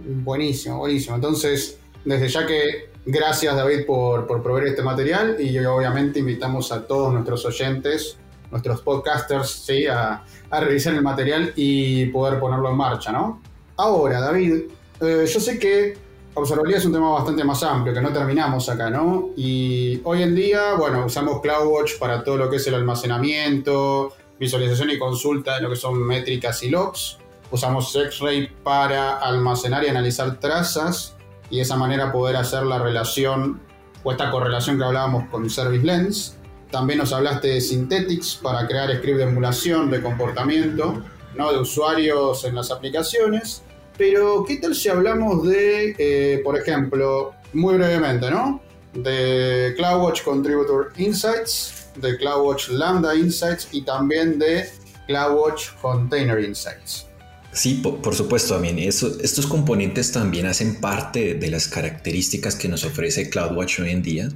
Buenísimo, 0.00 0.78
buenísimo. 0.78 1.16
Entonces, 1.16 1.78
desde 2.04 2.28
ya 2.28 2.46
que 2.46 2.90
gracias 3.06 3.54
David 3.54 3.86
por, 3.86 4.26
por 4.26 4.42
proveer 4.42 4.68
este 4.68 4.82
material 4.82 5.36
y 5.38 5.56
obviamente 5.58 6.20
invitamos 6.20 6.72
a 6.72 6.86
todos 6.86 7.12
nuestros 7.12 7.44
oyentes, 7.44 8.16
nuestros 8.50 8.80
podcasters, 8.82 9.50
¿sí? 9.50 9.86
a, 9.86 10.24
a 10.50 10.60
revisar 10.60 10.94
el 10.94 11.02
material 11.02 11.52
y 11.56 12.06
poder 12.06 12.40
ponerlo 12.40 12.70
en 12.70 12.76
marcha, 12.76 13.12
¿no? 13.12 13.42
Ahora, 13.76 14.20
David, 14.20 14.64
eh, 15.00 15.26
yo 15.26 15.40
sé 15.40 15.58
que 15.58 15.96
observabilidad 16.34 16.80
es 16.80 16.86
un 16.86 16.92
tema 16.92 17.10
bastante 17.10 17.44
más 17.44 17.62
amplio, 17.62 17.94
que 17.94 18.00
no 18.00 18.12
terminamos 18.12 18.68
acá, 18.68 18.90
¿no? 18.90 19.30
Y 19.36 20.00
hoy 20.04 20.22
en 20.22 20.34
día, 20.34 20.74
bueno, 20.74 21.06
usamos 21.06 21.40
CloudWatch 21.40 21.98
para 21.98 22.24
todo 22.24 22.36
lo 22.36 22.50
que 22.50 22.56
es 22.56 22.66
el 22.66 22.74
almacenamiento, 22.74 24.14
visualización 24.38 24.90
y 24.90 24.98
consulta 24.98 25.56
de 25.56 25.62
lo 25.62 25.70
que 25.70 25.76
son 25.76 25.98
métricas 26.04 26.62
y 26.62 26.70
logs. 26.70 27.18
Usamos 27.50 27.94
X-Ray 27.94 28.48
para 28.62 29.18
almacenar 29.18 29.84
y 29.84 29.88
analizar 29.88 30.40
trazas 30.40 31.16
y 31.50 31.56
de 31.56 31.62
esa 31.62 31.76
manera 31.76 32.10
poder 32.10 32.36
hacer 32.36 32.64
la 32.64 32.78
relación 32.78 33.60
o 34.02 34.10
esta 34.10 34.30
correlación 34.30 34.76
que 34.76 34.84
hablábamos 34.84 35.28
con 35.30 35.48
Service 35.48 35.84
Lens. 35.84 36.36
También 36.70 36.98
nos 36.98 37.12
hablaste 37.12 37.48
de 37.48 37.60
Synthetics 37.60 38.34
para 38.34 38.66
crear 38.66 38.90
script 38.96 39.18
de 39.18 39.22
emulación 39.24 39.90
de 39.90 40.02
comportamiento 40.02 41.00
¿no? 41.36 41.52
de 41.52 41.58
usuarios 41.60 42.44
en 42.44 42.56
las 42.56 42.72
aplicaciones. 42.72 43.62
Pero, 43.96 44.44
¿qué 44.46 44.56
tal 44.56 44.74
si 44.74 44.88
hablamos 44.88 45.46
de, 45.46 45.94
eh, 45.98 46.40
por 46.42 46.58
ejemplo, 46.58 47.34
muy 47.52 47.76
brevemente, 47.76 48.30
¿no? 48.30 48.60
De 48.92 49.74
CloudWatch 49.76 50.22
Contributor 50.22 50.92
Insights, 50.96 51.88
de 51.96 52.16
CloudWatch 52.16 52.70
Lambda 52.70 53.14
Insights 53.14 53.68
y 53.72 53.82
también 53.82 54.38
de 54.38 54.68
CloudWatch 55.06 55.74
Container 55.80 56.40
Insights. 56.40 57.06
Sí, 57.52 57.74
por, 57.74 58.14
supuesto, 58.16 58.54
también. 58.54 58.80
estos 58.80 59.46
componentes 59.46 60.10
también 60.10 60.46
hacen 60.46 60.80
parte 60.80 61.34
de 61.34 61.50
las 61.50 61.68
características 61.68 62.56
que 62.56 62.68
nos 62.68 62.84
ofrece 62.84 63.30
CloudWatch 63.30 63.78
hoy 63.80 63.90
en 63.90 64.02
día. 64.02 64.28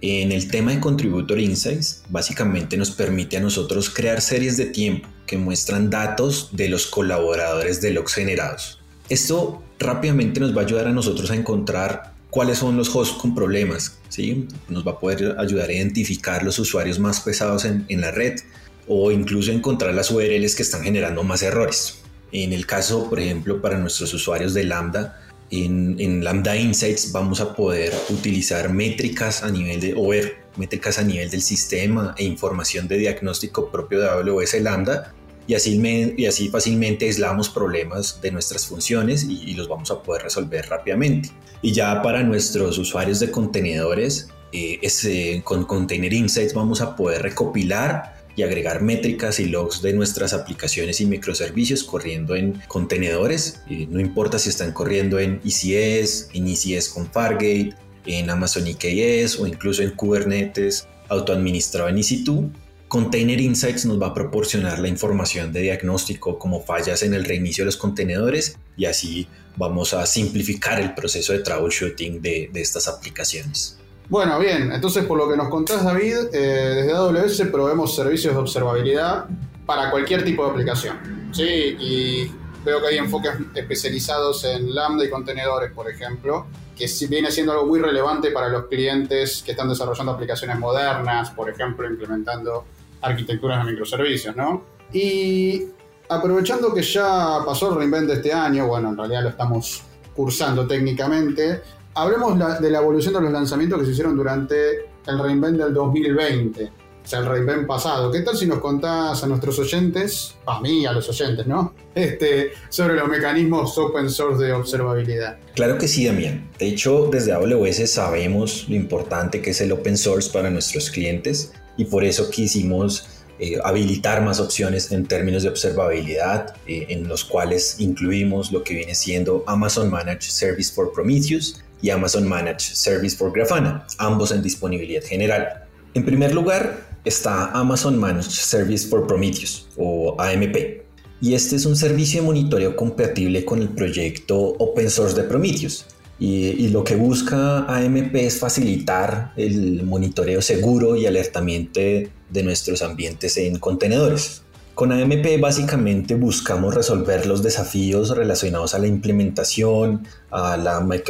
En 0.00 0.32
el 0.32 0.50
tema 0.50 0.72
de 0.72 0.80
Contributor 0.80 1.38
Insights, 1.38 2.04
básicamente 2.08 2.78
nos 2.78 2.90
permite 2.90 3.36
a 3.36 3.40
nosotros 3.40 3.90
crear 3.90 4.22
series 4.22 4.56
de 4.56 4.66
tiempo 4.66 5.08
que 5.26 5.36
muestran 5.36 5.90
datos 5.90 6.50
de 6.52 6.68
los 6.70 6.86
colaboradores 6.86 7.82
de 7.82 7.90
logs 7.90 8.14
generados. 8.14 8.80
Esto 9.08 9.62
rápidamente 9.78 10.40
nos 10.40 10.56
va 10.56 10.62
a 10.62 10.64
ayudar 10.64 10.86
a 10.86 10.92
nosotros 10.92 11.30
a 11.30 11.34
encontrar 11.34 12.14
cuáles 12.30 12.58
son 12.58 12.76
los 12.76 12.94
hosts 12.94 13.16
con 13.18 13.34
problemas, 13.34 13.98
¿sí? 14.08 14.48
Nos 14.68 14.86
va 14.86 14.92
a 14.92 14.98
poder 14.98 15.36
ayudar 15.38 15.68
a 15.68 15.72
identificar 15.72 16.42
los 16.42 16.58
usuarios 16.58 16.98
más 16.98 17.20
pesados 17.20 17.64
en, 17.64 18.00
la 18.00 18.10
red 18.10 18.40
o 18.88 19.10
incluso 19.12 19.52
encontrar 19.52 19.94
las 19.94 20.10
URLs 20.10 20.56
que 20.56 20.62
están 20.62 20.82
generando 20.82 21.22
más 21.22 21.42
errores. 21.42 22.00
En 22.32 22.52
el 22.52 22.66
caso, 22.66 23.08
por 23.08 23.20
ejemplo, 23.20 23.60
para 23.60 23.78
nuestros 23.78 24.12
usuarios 24.14 24.54
de 24.54 24.64
Lambda, 24.64 25.20
en, 25.50 25.96
en, 26.00 26.24
Lambda 26.24 26.56
Insights 26.56 27.12
vamos 27.12 27.40
a 27.40 27.54
poder 27.54 27.92
utilizar 28.08 28.72
métricas 28.72 29.42
a 29.42 29.50
nivel 29.50 29.78
de, 29.80 29.94
o 29.94 30.08
ver 30.08 30.38
métricas 30.56 30.98
a 30.98 31.02
nivel 31.02 31.30
del 31.30 31.42
sistema 31.42 32.14
e 32.16 32.24
información 32.24 32.88
de 32.88 32.98
diagnóstico 32.98 33.70
propio 33.70 34.00
de 34.00 34.08
AWS 34.08 34.60
Lambda 34.62 35.14
y 35.46 35.54
así, 35.54 35.80
y 36.16 36.26
así 36.26 36.48
fácilmente 36.48 37.06
aislamos 37.06 37.48
problemas 37.48 38.20
de 38.20 38.30
nuestras 38.30 38.66
funciones 38.66 39.24
y, 39.24 39.54
los 39.54 39.68
vamos 39.68 39.90
a 39.90 40.02
poder 40.02 40.22
resolver 40.22 40.66
rápidamente. 40.68 41.30
Y 41.62 41.72
ya 41.72 42.02
para 42.02 42.22
nuestros 42.22 42.78
usuarios 42.78 43.20
de 43.20 43.30
contenedores, 43.30 44.28
eh, 44.52 45.42
con 45.44 45.64
Container 45.64 46.12
Insights 46.12 46.54
vamos 46.54 46.80
a 46.80 46.96
poder 46.96 47.22
recopilar 47.22 48.14
y 48.36 48.42
agregar 48.42 48.82
métricas 48.82 49.38
y 49.38 49.46
logs 49.46 49.80
de 49.80 49.92
nuestras 49.92 50.32
aplicaciones 50.32 51.00
y 51.00 51.06
microservicios 51.06 51.84
corriendo 51.84 52.34
en 52.34 52.60
contenedores. 52.66 53.60
no 53.68 54.00
importa 54.00 54.38
si 54.38 54.48
están 54.48 54.72
corriendo 54.72 55.18
en 55.18 55.40
ECS, 55.44 56.30
en 56.32 56.48
ECS 56.48 56.88
con 56.88 57.10
Fargate, 57.10 57.74
en 58.06 58.30
Amazon 58.30 58.66
EKS 58.66 59.38
o 59.38 59.46
incluso 59.46 59.82
en 59.82 59.90
Kubernetes 59.90 60.86
autoadministrado 61.08 61.88
en 61.88 61.96
EC2. 61.96 62.50
Container 62.88 63.40
Insights 63.40 63.86
nos 63.86 64.00
va 64.00 64.08
a 64.08 64.14
proporcionar 64.14 64.78
la 64.78 64.88
información 64.88 65.52
de 65.52 65.62
diagnóstico 65.62 66.38
como 66.38 66.62
fallas 66.62 67.02
en 67.02 67.14
el 67.14 67.24
reinicio 67.24 67.62
de 67.62 67.66
los 67.66 67.76
contenedores 67.76 68.56
y 68.76 68.84
así 68.84 69.28
vamos 69.56 69.94
a 69.94 70.06
simplificar 70.06 70.80
el 70.80 70.94
proceso 70.94 71.32
de 71.32 71.40
troubleshooting 71.40 72.20
de, 72.20 72.50
estas 72.54 72.88
aplicaciones. 72.88 73.78
Bueno, 74.08 74.38
bien, 74.38 74.70
entonces 74.70 75.04
por 75.06 75.18
lo 75.18 75.28
que 75.28 75.36
nos 75.36 75.48
contás 75.48 75.82
David, 75.82 76.14
eh, 76.32 76.82
desde 76.82 76.92
AWS 76.92 77.42
proveemos 77.50 77.96
servicios 77.96 78.34
de 78.34 78.40
observabilidad 78.40 79.26
para 79.66 79.90
cualquier 79.90 80.24
tipo 80.24 80.44
de 80.44 80.50
aplicación. 80.50 81.30
Sí, 81.32 81.42
y 81.80 82.30
veo 82.64 82.80
que 82.80 82.88
hay 82.88 82.98
enfoques 82.98 83.32
especializados 83.54 84.44
en 84.44 84.74
Lambda 84.74 85.04
y 85.04 85.10
contenedores, 85.10 85.72
por 85.72 85.90
ejemplo, 85.90 86.46
que 86.76 86.86
viene 87.08 87.30
siendo 87.30 87.52
algo 87.52 87.66
muy 87.66 87.80
relevante 87.80 88.30
para 88.30 88.48
los 88.48 88.66
clientes 88.66 89.42
que 89.44 89.52
están 89.52 89.68
desarrollando 89.68 90.12
aplicaciones 90.12 90.58
modernas, 90.58 91.30
por 91.30 91.48
ejemplo, 91.48 91.88
implementando 91.88 92.64
arquitecturas 93.00 93.64
de 93.64 93.70
microservicios, 93.70 94.34
¿no? 94.34 94.64
Y 94.92 95.66
aprovechando 96.08 96.72
que 96.72 96.82
ya 96.82 97.38
pasó 97.44 97.70
el 97.72 97.78
reinvent 97.78 98.08
de 98.08 98.14
este 98.14 98.32
año, 98.32 98.66
bueno, 98.66 98.90
en 98.90 98.96
realidad 98.96 99.22
lo 99.22 99.28
estamos 99.30 99.82
cursando 100.14 100.66
técnicamente, 100.66 101.62
hablemos 101.94 102.38
de 102.60 102.70
la 102.70 102.78
evolución 102.78 103.14
de 103.14 103.20
los 103.20 103.32
lanzamientos 103.32 103.80
que 103.80 103.86
se 103.86 103.92
hicieron 103.92 104.16
durante 104.16 104.86
el 105.06 105.18
reinvent 105.18 105.58
del 105.58 105.74
2020, 105.74 106.72
o 107.04 107.06
sea, 107.06 107.18
el 107.18 107.26
reinvent 107.26 107.66
pasado. 107.66 108.10
¿Qué 108.10 108.20
tal 108.20 108.36
si 108.36 108.46
nos 108.46 108.60
contás 108.60 109.22
a 109.22 109.26
nuestros 109.26 109.58
oyentes, 109.58 110.34
a 110.46 110.60
mí, 110.60 110.86
a 110.86 110.92
los 110.92 111.06
oyentes, 111.08 111.46
¿no? 111.46 111.74
Este, 111.94 112.52
sobre 112.70 112.94
los 112.94 113.08
mecanismos 113.08 113.76
open 113.76 114.08
source 114.08 114.42
de 114.42 114.52
observabilidad. 114.52 115.36
Claro 115.54 115.76
que 115.76 115.86
sí, 115.86 116.06
Damián. 116.06 116.48
De 116.58 116.66
hecho, 116.66 117.08
desde 117.12 117.32
AWS 117.32 117.90
sabemos 117.90 118.66
lo 118.68 118.76
importante 118.76 119.42
que 119.42 119.50
es 119.50 119.60
el 119.60 119.72
open 119.72 119.98
source 119.98 120.30
para 120.30 120.48
nuestros 120.48 120.90
clientes 120.90 121.52
y 121.76 121.84
por 121.84 122.04
eso 122.04 122.30
quisimos 122.30 123.06
eh, 123.38 123.58
habilitar 123.62 124.22
más 124.22 124.40
opciones 124.40 124.90
en 124.90 125.04
términos 125.04 125.42
de 125.42 125.50
observabilidad, 125.50 126.54
eh, 126.66 126.86
en 126.88 127.06
los 127.06 127.24
cuales 127.24 127.80
incluimos 127.80 128.50
lo 128.50 128.64
que 128.64 128.74
viene 128.74 128.94
siendo 128.94 129.44
Amazon 129.46 129.90
Managed 129.90 130.30
Service 130.30 130.72
for 130.72 130.92
Prometheus 130.92 131.60
y 131.82 131.90
Amazon 131.90 132.26
Managed 132.26 132.60
Service 132.74 133.14
for 133.14 133.30
Grafana, 133.30 133.86
ambos 133.98 134.30
en 134.30 134.40
disponibilidad 134.40 135.02
general. 135.02 135.64
En 135.92 136.04
primer 136.04 136.32
lugar 136.32 136.93
está 137.04 137.50
Amazon 137.50 137.98
Managed 137.98 138.30
Service 138.30 138.88
for 138.88 139.06
Prometheus 139.06 139.66
o 139.76 140.16
AMP. 140.18 140.84
Y 141.20 141.34
este 141.34 141.56
es 141.56 141.66
un 141.66 141.76
servicio 141.76 142.20
de 142.20 142.26
monitoreo 142.26 142.76
compatible 142.76 143.44
con 143.44 143.60
el 143.60 143.68
proyecto 143.68 144.38
open 144.38 144.90
source 144.90 145.14
de 145.14 145.22
Prometheus. 145.24 145.86
Y, 146.18 146.50
y, 146.64 146.68
lo 146.68 146.84
que 146.84 146.94
busca 146.94 147.64
AMP 147.66 148.14
es 148.14 148.38
facilitar 148.38 149.32
el 149.36 149.82
monitoreo 149.82 150.40
seguro 150.42 150.94
y 150.94 151.06
alertamiento 151.06 151.80
de 151.80 152.42
nuestros 152.42 152.82
ambientes 152.82 153.36
en 153.36 153.58
contenedores. 153.58 154.42
Con 154.74 154.92
AMP 154.92 155.40
básicamente 155.40 156.14
buscamos 156.16 156.74
resolver 156.74 157.26
los 157.26 157.42
desafíos 157.42 158.10
relacionados 158.10 158.74
a 158.74 158.78
la 158.78 158.86
implementación, 158.86 160.06
a, 160.30 160.56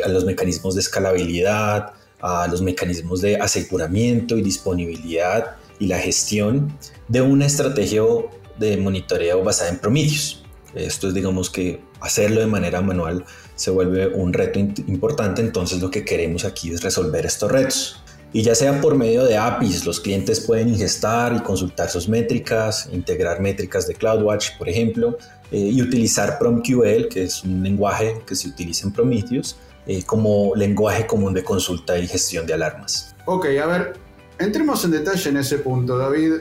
los 0.08 0.24
mecanismos 0.24 0.74
de 0.74 0.80
escalabilidad, 0.80 1.92
a 2.20 2.46
los 2.48 2.62
mecanismos 2.62 3.20
de 3.20 3.36
aseguramiento 3.36 4.36
y 4.36 4.42
disponibilidad 4.42 5.56
y 5.78 5.86
la 5.86 5.98
gestión 5.98 6.76
de 7.08 7.22
una 7.22 7.46
estrategia 7.46 8.02
de 8.58 8.76
monitoreo 8.76 9.42
basada 9.42 9.70
en 9.70 9.78
Prometheus. 9.78 10.42
Esto 10.74 11.08
es, 11.08 11.14
digamos 11.14 11.50
que 11.50 11.80
hacerlo 12.00 12.40
de 12.40 12.46
manera 12.46 12.80
manual 12.80 13.24
se 13.54 13.70
vuelve 13.70 14.08
un 14.08 14.32
reto 14.32 14.58
importante, 14.58 15.40
entonces 15.40 15.80
lo 15.80 15.90
que 15.90 16.04
queremos 16.04 16.44
aquí 16.44 16.70
es 16.70 16.82
resolver 16.82 17.24
estos 17.24 17.50
retos. 17.50 18.00
Y 18.32 18.42
ya 18.42 18.56
sea 18.56 18.80
por 18.80 18.96
medio 18.96 19.24
de 19.24 19.36
APIs, 19.36 19.86
los 19.86 20.00
clientes 20.00 20.40
pueden 20.40 20.68
ingestar 20.68 21.36
y 21.36 21.40
consultar 21.40 21.88
sus 21.88 22.08
métricas, 22.08 22.88
integrar 22.92 23.40
métricas 23.40 23.86
de 23.86 23.94
CloudWatch, 23.94 24.58
por 24.58 24.68
ejemplo, 24.68 25.16
eh, 25.52 25.58
y 25.58 25.80
utilizar 25.80 26.36
PromQL, 26.40 27.06
que 27.08 27.22
es 27.22 27.44
un 27.44 27.62
lenguaje 27.62 28.20
que 28.26 28.34
se 28.34 28.48
utiliza 28.48 28.88
en 28.88 28.92
Prometheus, 28.92 29.56
eh, 29.86 30.02
como 30.02 30.52
lenguaje 30.56 31.06
común 31.06 31.32
de 31.32 31.44
consulta 31.44 31.96
y 31.96 32.08
gestión 32.08 32.44
de 32.44 32.54
alarmas. 32.54 33.14
Ok, 33.26 33.46
a 33.62 33.66
ver, 33.66 33.92
entremos 34.38 34.84
en 34.84 34.90
detalle 34.92 35.30
en 35.30 35.36
ese 35.38 35.58
punto, 35.58 35.96
David. 35.96 36.32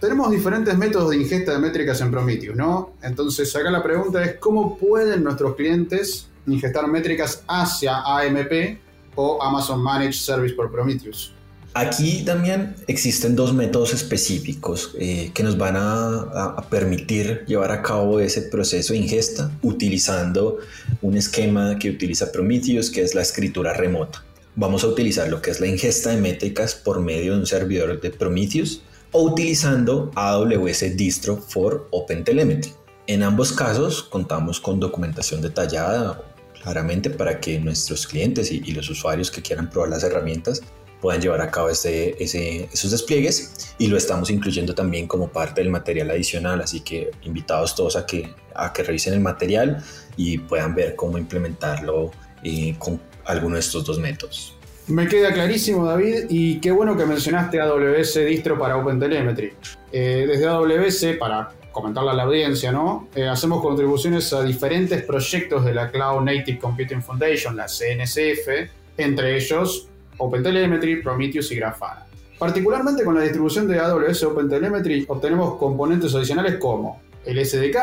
Tenemos 0.00 0.30
diferentes 0.30 0.76
métodos 0.76 1.10
de 1.10 1.18
ingesta 1.18 1.52
de 1.52 1.58
métricas 1.58 2.00
en 2.00 2.10
Prometheus, 2.10 2.56
¿no? 2.56 2.94
Entonces 3.02 3.54
acá 3.54 3.70
la 3.70 3.82
pregunta 3.82 4.22
es, 4.24 4.36
¿cómo 4.36 4.76
pueden 4.76 5.22
nuestros 5.22 5.54
clientes 5.54 6.28
ingestar 6.46 6.88
métricas 6.88 7.44
hacia 7.46 8.00
AMP 8.00 8.78
o 9.14 9.40
Amazon 9.42 9.80
Managed 9.80 10.14
Service 10.14 10.54
por 10.54 10.72
Prometheus? 10.72 11.32
Aquí 11.74 12.22
también 12.22 12.74
existen 12.86 13.34
dos 13.34 13.54
métodos 13.54 13.94
específicos 13.94 14.94
eh, 14.98 15.30
que 15.32 15.42
nos 15.42 15.56
van 15.56 15.76
a, 15.78 16.66
permitir 16.68 17.44
llevar 17.46 17.72
a 17.72 17.80
cabo 17.80 18.20
ese 18.20 18.42
proceso 18.42 18.92
de 18.92 18.98
ingesta 18.98 19.50
utilizando 19.62 20.58
un 21.00 21.16
esquema 21.16 21.78
que 21.78 21.88
utiliza 21.88 22.30
Prometheus, 22.30 22.90
que 22.90 23.02
es 23.02 23.14
la 23.14 23.22
escritura 23.22 23.72
remota. 23.72 24.22
Vamos 24.54 24.84
a 24.84 24.88
utilizar 24.88 25.28
lo 25.28 25.40
que 25.40 25.50
es 25.50 25.60
la 25.60 25.66
ingesta 25.66 26.10
de 26.10 26.20
métricas 26.20 26.74
por 26.74 27.00
medio 27.00 27.32
de 27.32 27.40
un 27.40 27.46
servidor 27.46 28.00
de 28.00 28.10
Prometheus 28.10 28.82
o 29.10 29.22
utilizando 29.22 30.10
AWS 30.14 30.96
Distro 30.96 31.36
for 31.36 31.88
OpenTelemetry. 31.90 32.72
En 33.06 33.22
ambos 33.22 33.52
casos 33.52 34.02
contamos 34.02 34.60
con 34.60 34.78
documentación 34.78 35.40
detallada 35.40 36.22
claramente 36.62 37.10
para 37.10 37.40
que 37.40 37.58
nuestros 37.58 38.06
clientes 38.06 38.52
y 38.52 38.72
los 38.72 38.88
usuarios 38.88 39.30
que 39.30 39.42
quieran 39.42 39.70
probar 39.70 39.90
las 39.90 40.04
herramientas 40.04 40.62
puedan 41.02 41.20
llevar 41.20 41.40
a 41.40 41.50
cabo 41.50 41.68
ese, 41.68 42.16
esos 42.22 42.90
despliegues 42.92 43.74
y 43.76 43.88
lo 43.88 43.96
estamos 43.96 44.30
incluyendo 44.30 44.74
también 44.74 45.08
como 45.08 45.28
parte 45.28 45.60
del 45.60 45.68
material 45.68 46.10
adicional, 46.10 46.60
así 46.60 46.80
que 46.80 47.10
invitados 47.22 47.74
todos 47.74 47.96
a 47.96 48.06
que, 48.06 48.32
a 48.54 48.72
que 48.72 48.84
revisen 48.84 49.12
el 49.12 49.20
material 49.20 49.82
y 50.16 50.38
puedan 50.38 50.76
ver 50.76 50.94
cómo 50.94 51.18
implementarlo 51.18 52.12
eh, 52.44 52.76
con 52.78 53.00
alguno 53.24 53.54
de 53.54 53.60
estos 53.60 53.84
dos 53.84 53.98
métodos. 53.98 54.56
Me 54.88 55.06
queda 55.06 55.32
clarísimo, 55.32 55.86
David, 55.86 56.24
y 56.28 56.60
qué 56.60 56.72
bueno 56.72 56.96
que 56.96 57.06
mencionaste 57.06 57.60
AWS 57.60 58.14
Distro 58.26 58.58
para 58.58 58.76
OpenTelemetry. 58.76 59.52
Eh, 59.92 60.24
desde 60.26 60.46
AWS, 60.46 61.18
para 61.18 61.50
comentarle 61.70 62.10
a 62.10 62.14
la 62.14 62.24
audiencia, 62.24 62.72
¿no? 62.72 63.08
Eh, 63.14 63.26
hacemos 63.26 63.62
contribuciones 63.62 64.32
a 64.32 64.42
diferentes 64.42 65.02
proyectos 65.02 65.64
de 65.64 65.72
la 65.72 65.90
Cloud 65.90 66.22
Native 66.22 66.58
Computing 66.58 67.02
Foundation, 67.02 67.56
la 67.56 67.66
CNCF, 67.66 68.70
entre 68.98 69.36
ellos 69.36 69.88
OpenTelemetry, 70.18 71.02
Prometheus 71.02 71.50
y 71.52 71.56
Grafana. 71.56 72.06
Particularmente 72.38 73.04
con 73.04 73.14
la 73.14 73.22
distribución 73.22 73.68
de 73.68 73.78
AWS 73.78 74.24
OpenTelemetry 74.24 75.04
obtenemos 75.08 75.56
componentes 75.58 76.14
adicionales 76.14 76.56
como 76.56 77.00
el 77.24 77.44
SDK, 77.44 77.76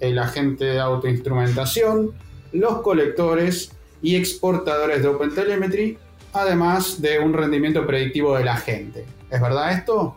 el 0.00 0.18
agente 0.18 0.64
de 0.64 0.80
autoinstrumentación, 0.80 2.12
los 2.52 2.80
colectores 2.80 3.72
y 4.02 4.16
exportadores 4.16 5.02
de 5.02 5.08
OpenTelemetry, 5.08 5.98
además 6.32 7.00
de 7.00 7.18
un 7.18 7.32
rendimiento 7.32 7.86
predictivo 7.86 8.36
del 8.36 8.48
agente. 8.48 9.04
¿Es 9.30 9.40
verdad 9.40 9.72
esto? 9.72 10.16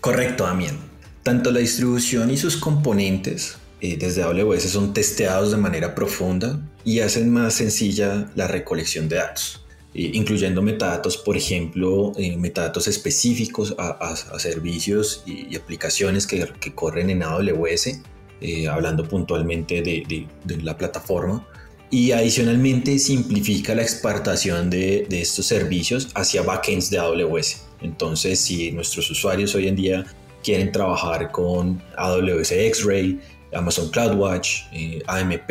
Correcto, 0.00 0.44
Damián. 0.44 0.76
Tanto 1.22 1.50
la 1.50 1.60
distribución 1.60 2.30
y 2.30 2.36
sus 2.36 2.56
componentes 2.56 3.56
eh, 3.80 3.96
desde 3.96 4.22
AWS 4.22 4.64
son 4.64 4.92
testeados 4.92 5.50
de 5.50 5.56
manera 5.56 5.94
profunda 5.94 6.60
y 6.84 7.00
hacen 7.00 7.32
más 7.32 7.54
sencilla 7.54 8.30
la 8.34 8.46
recolección 8.46 9.08
de 9.08 9.16
datos. 9.16 9.64
Eh, 9.94 10.10
incluyendo 10.12 10.60
metadatos, 10.60 11.16
por 11.16 11.36
ejemplo, 11.36 12.12
eh, 12.16 12.36
metadatos 12.36 12.88
específicos 12.88 13.76
a, 13.78 14.16
servicios 14.38 15.22
y, 15.24 15.54
aplicaciones 15.54 16.26
que, 16.26 16.74
corren 16.74 17.10
en 17.10 17.22
AWS, 17.22 18.00
eh, 18.40 18.66
hablando 18.68 19.06
puntualmente 19.08 19.82
de, 19.82 20.26
la 20.62 20.76
plataforma. 20.76 21.46
Y 21.94 22.10
adicionalmente 22.10 22.98
simplifica 22.98 23.72
la 23.72 23.82
exportación 23.82 24.68
de, 24.68 25.06
estos 25.10 25.46
servicios 25.46 26.08
hacia 26.16 26.42
backends 26.42 26.90
de 26.90 26.98
AWS. 26.98 27.66
Entonces, 27.82 28.40
si 28.40 28.72
nuestros 28.72 29.08
usuarios 29.12 29.54
hoy 29.54 29.68
en 29.68 29.76
día 29.76 30.04
quieren 30.42 30.72
trabajar 30.72 31.30
con 31.30 31.80
AWS 31.96 32.50
X-Ray, 32.50 33.20
Amazon 33.54 33.90
CloudWatch, 33.90 34.62
AMP 35.06 35.50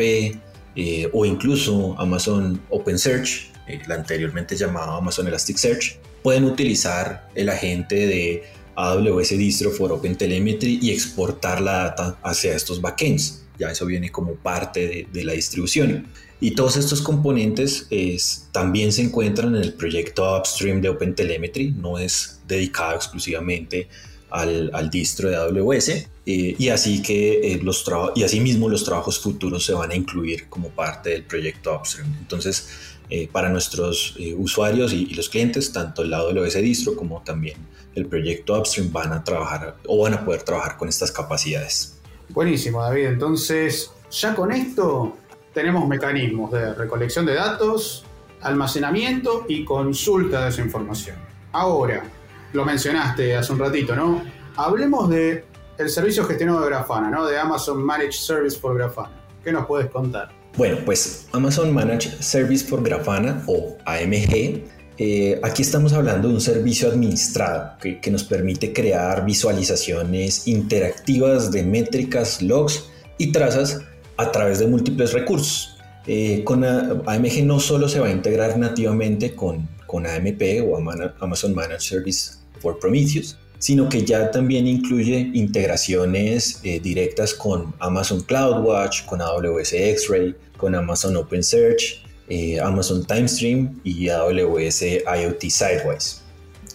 o 1.14 1.24
incluso 1.24 1.98
Amazon 1.98 2.60
OpenSearch, 2.68 3.50
el 3.66 3.90
anteriormente 3.90 4.54
llamado 4.54 4.98
Amazon 4.98 5.26
Elasticsearch, 5.26 5.98
pueden 6.22 6.44
utilizar 6.44 7.26
el 7.34 7.48
agente 7.48 8.06
de 8.06 8.42
AWS 8.74 9.30
Distro 9.30 9.70
for 9.70 9.92
OpenTelemetry 9.92 10.78
y 10.82 10.90
exportar 10.90 11.62
la 11.62 11.84
data 11.84 12.18
hacia 12.22 12.54
estos 12.54 12.82
backends. 12.82 13.44
Ya 13.58 13.70
eso 13.70 13.86
viene 13.86 14.10
como 14.10 14.34
parte 14.34 15.08
de, 15.10 15.24
la 15.24 15.32
distribución. 15.32 16.08
Y 16.40 16.52
todos 16.52 16.76
estos 16.76 17.00
componentes 17.00 17.86
es, 17.90 18.48
también 18.52 18.92
se 18.92 19.02
encuentran 19.02 19.54
en 19.56 19.62
el 19.62 19.74
proyecto 19.74 20.36
Upstream 20.36 20.80
de 20.80 20.90
OpenTelemetry, 20.90 21.72
no 21.72 21.98
es 21.98 22.40
dedicado 22.46 22.96
exclusivamente 22.96 23.88
al, 24.30 24.70
al 24.74 24.90
distro 24.90 25.30
de 25.30 25.36
AWS 25.36 25.88
eh, 26.26 26.56
y 26.58 26.68
así 26.70 27.02
que 27.02 27.52
eh, 27.52 27.60
los 27.62 27.84
y 28.14 28.22
así 28.22 28.40
mismo 28.40 28.68
los 28.68 28.84
trabajos 28.84 29.20
futuros 29.20 29.64
se 29.64 29.74
van 29.74 29.90
a 29.90 29.94
incluir 29.94 30.48
como 30.48 30.70
parte 30.70 31.10
del 31.10 31.24
proyecto 31.24 31.74
Upstream. 31.76 32.12
Entonces, 32.18 32.68
eh, 33.10 33.28
para 33.30 33.50
nuestros 33.50 34.16
usuarios 34.38 34.92
y, 34.92 35.04
y, 35.10 35.14
los 35.14 35.28
clientes, 35.28 35.70
tanto 35.72 36.02
el 36.02 36.14
AWS 36.14 36.54
distro 36.54 36.96
como 36.96 37.22
también 37.22 37.56
el 37.94 38.06
proyecto 38.06 38.58
Upstream 38.58 38.90
van 38.90 39.12
a 39.12 39.22
trabajar 39.22 39.76
o 39.86 40.02
van 40.02 40.14
a 40.14 40.24
poder 40.24 40.42
trabajar 40.42 40.78
con 40.78 40.88
estas 40.88 41.12
capacidades. 41.12 41.98
Buenísimo, 42.30 42.82
David. 42.82 43.04
Entonces, 43.04 43.90
ya 44.10 44.34
con 44.34 44.50
esto 44.50 45.16
tenemos 45.54 45.86
mecanismos 45.88 46.50
de 46.50 46.74
recolección 46.74 47.24
de 47.24 47.34
datos, 47.34 48.04
almacenamiento 48.42 49.46
y 49.48 49.64
consulta 49.64 50.42
de 50.44 50.50
esa 50.50 50.60
información. 50.60 51.16
Ahora, 51.52 52.02
lo 52.52 52.64
mencionaste 52.64 53.36
hace 53.36 53.52
un 53.52 53.60
ratito, 53.60 53.94
¿no? 53.94 54.22
Hablemos 54.56 55.08
de 55.08 55.44
el 55.78 55.88
servicio 55.88 56.24
gestionado 56.24 56.60
de 56.60 56.66
Grafana, 56.66 57.08
¿no? 57.08 57.24
De 57.26 57.38
Amazon 57.38 57.82
Managed 57.82 58.12
Service 58.12 58.58
for 58.58 58.76
Grafana. 58.76 59.12
¿Qué 59.42 59.52
nos 59.52 59.66
puedes 59.66 59.90
contar? 59.90 60.30
Bueno, 60.56 60.78
pues 60.84 61.28
Amazon 61.32 61.72
Managed 61.72 62.20
Service 62.20 62.64
for 62.66 62.82
Grafana 62.82 63.42
o 63.46 63.76
AMG. 63.84 64.62
Eh, 64.96 65.40
aquí 65.42 65.62
estamos 65.62 65.92
hablando 65.92 66.28
de 66.28 66.34
un 66.34 66.40
servicio 66.40 66.88
administrado 66.88 67.76
que 67.80 68.10
nos 68.10 68.22
permite 68.22 68.72
crear 68.72 69.24
visualizaciones 69.24 70.46
interactivas 70.46 71.50
de 71.50 71.64
métricas, 71.64 72.40
logs 72.40 72.88
y 73.18 73.32
trazas 73.32 73.80
a 74.16 74.30
través 74.30 74.58
de 74.58 74.66
múltiples 74.66 75.12
recursos. 75.12 75.76
Eh, 76.06 76.42
con 76.44 76.64
AMG 76.64 77.44
no 77.44 77.58
solo 77.60 77.88
se 77.88 77.98
va 77.98 78.08
a 78.08 78.10
integrar 78.10 78.58
nativamente 78.58 79.34
con, 79.34 79.68
con 79.86 80.06
AMP 80.06 80.42
o 80.68 80.76
Amazon 81.20 81.54
Managed 81.54 81.80
Service 81.80 82.32
for 82.60 82.78
Prometheus, 82.78 83.38
sino 83.58 83.88
que 83.88 84.04
ya 84.04 84.30
también 84.30 84.66
incluye 84.66 85.30
integraciones 85.32 86.60
eh, 86.62 86.80
directas 86.80 87.32
con 87.32 87.74
Amazon 87.78 88.20
CloudWatch, 88.20 89.06
con 89.06 89.22
AWS 89.22 89.72
X-Ray, 89.72 90.34
con 90.58 90.74
Amazon 90.74 91.16
OpenSearch, 91.16 92.04
eh, 92.28 92.60
Amazon 92.60 93.04
TimeStream 93.06 93.80
y 93.84 94.08
AWS 94.10 94.82
IoT 94.82 95.48
Sidewise. 95.48 96.23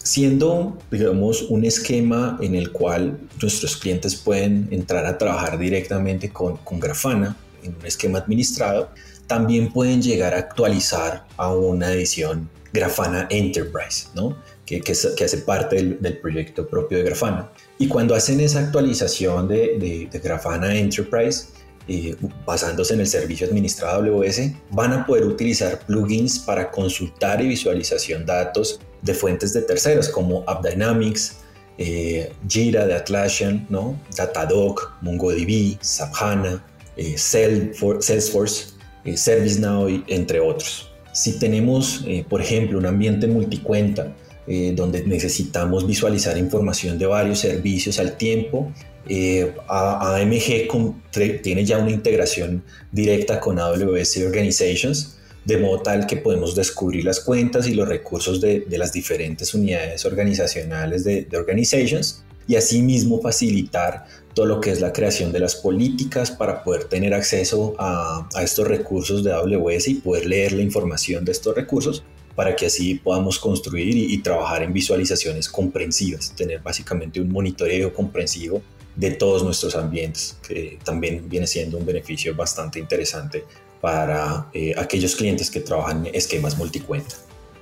Siendo, 0.02 0.78
digamos, 0.90 1.42
un 1.42 1.64
esquema 1.64 2.38
en 2.40 2.54
el 2.54 2.72
cual 2.72 3.18
nuestros 3.40 3.76
clientes 3.76 4.16
pueden 4.16 4.68
entrar 4.70 5.04
a 5.04 5.18
trabajar 5.18 5.58
directamente 5.58 6.30
con, 6.30 6.58
Grafana 6.78 7.36
en 7.62 7.74
un 7.78 7.86
esquema 7.86 8.18
administrado, 8.18 8.90
también 9.26 9.72
pueden 9.72 10.00
llegar 10.00 10.34
a 10.34 10.38
actualizar 10.38 11.26
a 11.36 11.54
una 11.54 11.92
edición 11.92 12.48
Grafana 12.72 13.26
Enterprise, 13.30 14.08
¿no? 14.14 14.36
que, 14.78 14.80
que, 14.80 15.24
hace 15.24 15.38
parte 15.38 15.76
del, 15.76 16.18
proyecto 16.18 16.66
propio 16.66 16.98
de 16.98 17.04
Grafana. 17.04 17.50
Y 17.78 17.88
cuando 17.88 18.14
hacen 18.14 18.40
esa 18.40 18.60
actualización 18.60 19.48
de, 19.48 20.08
de, 20.10 20.18
Grafana 20.18 20.74
Enterprise, 20.76 21.48
eh, 21.88 22.14
basándose 22.46 22.94
en 22.94 23.00
el 23.00 23.08
servicio 23.08 23.46
administrado 23.46 24.04
AWS, 24.04 24.52
van 24.70 24.92
a 24.92 25.06
poder 25.06 25.24
utilizar 25.24 25.80
plugins 25.86 26.38
para 26.38 26.70
consultar 26.70 27.42
y 27.42 27.48
visualización 27.48 28.24
datos 28.24 28.80
de 29.02 29.14
fuentes 29.14 29.52
de 29.52 29.62
terceros 29.62 30.08
como 30.08 30.44
AppDynamics, 30.46 31.36
eh, 31.78 32.32
Jira 32.46 32.86
de 32.86 32.94
Atlassian, 32.94 33.66
¿no? 33.70 33.98
Datadog, 34.16 34.78
MongoDB, 35.00 35.78
SAP 35.80 36.14
HANA, 36.14 36.64
eh, 36.96 37.16
Salesforce 37.16 38.80
eh, 39.04 39.16
ServiceNow, 39.16 39.88
entre 40.08 40.40
otros. 40.40 40.90
Si 41.12 41.38
tenemos, 41.38 42.04
eh, 42.06 42.24
por 42.28 42.40
ejemplo, 42.40 42.78
un 42.78 42.86
ambiente 42.86 43.26
multicuenta 43.26 44.14
eh, 44.46 44.72
donde 44.74 45.04
necesitamos 45.04 45.86
visualizar 45.86 46.36
información 46.36 46.98
de 46.98 47.06
varios 47.06 47.38
servicios 47.38 47.98
al 47.98 48.16
tiempo, 48.16 48.72
AMG 49.68 50.68
tiene 51.42 51.64
ya 51.64 51.78
una 51.78 51.90
integración 51.90 52.62
directa 52.92 53.40
con 53.40 53.58
AWS 53.58 54.18
Organizations, 54.18 55.16
de 55.50 55.58
modo 55.58 55.82
tal 55.82 56.06
que 56.06 56.16
podemos 56.16 56.54
descubrir 56.54 57.04
las 57.04 57.20
cuentas 57.20 57.66
y 57.66 57.74
los 57.74 57.88
recursos 57.88 58.40
de, 58.40 58.64
las 58.70 58.92
diferentes 58.92 59.52
unidades 59.52 60.04
organizacionales 60.04 61.04
de, 61.04 61.24
de 61.24 61.36
Organizations 61.36 62.24
y 62.46 62.56
asimismo 62.56 63.20
facilitar 63.20 64.06
todo 64.34 64.46
lo 64.46 64.60
que 64.60 64.70
es 64.70 64.80
la 64.80 64.92
creación 64.92 65.32
de 65.32 65.40
las 65.40 65.56
políticas 65.56 66.30
para 66.30 66.62
poder 66.62 66.84
tener 66.84 67.14
acceso 67.14 67.74
a, 67.78 68.28
estos 68.42 68.66
recursos 68.66 69.24
de 69.24 69.32
AWS 69.32 69.88
y 69.88 69.94
poder 69.94 70.26
leer 70.26 70.52
la 70.52 70.62
información 70.62 71.24
de 71.24 71.32
estos 71.32 71.54
recursos 71.54 72.02
para 72.34 72.56
que 72.56 72.66
así 72.66 72.94
podamos 72.94 73.38
construir 73.38 73.96
y, 73.96 74.18
trabajar 74.18 74.62
en 74.62 74.72
visualizaciones 74.72 75.48
comprensivas, 75.48 76.32
tener 76.34 76.60
básicamente 76.60 77.20
un 77.20 77.28
monitoreo 77.28 77.92
comprensivo 77.92 78.62
de 78.96 79.10
todos 79.10 79.42
nuestros 79.42 79.74
ambientes, 79.74 80.36
que 80.46 80.78
también 80.84 81.28
viene 81.28 81.46
siendo 81.46 81.76
un 81.76 81.84
beneficio 81.84 82.34
bastante 82.34 82.78
interesante 82.78 83.44
para 83.80 84.48
eh, 84.52 84.74
aquellos 84.76 85.16
clientes 85.16 85.50
que 85.50 85.60
trabajan 85.60 86.06
esquemas 86.12 86.58
multicuenta. 86.58 87.14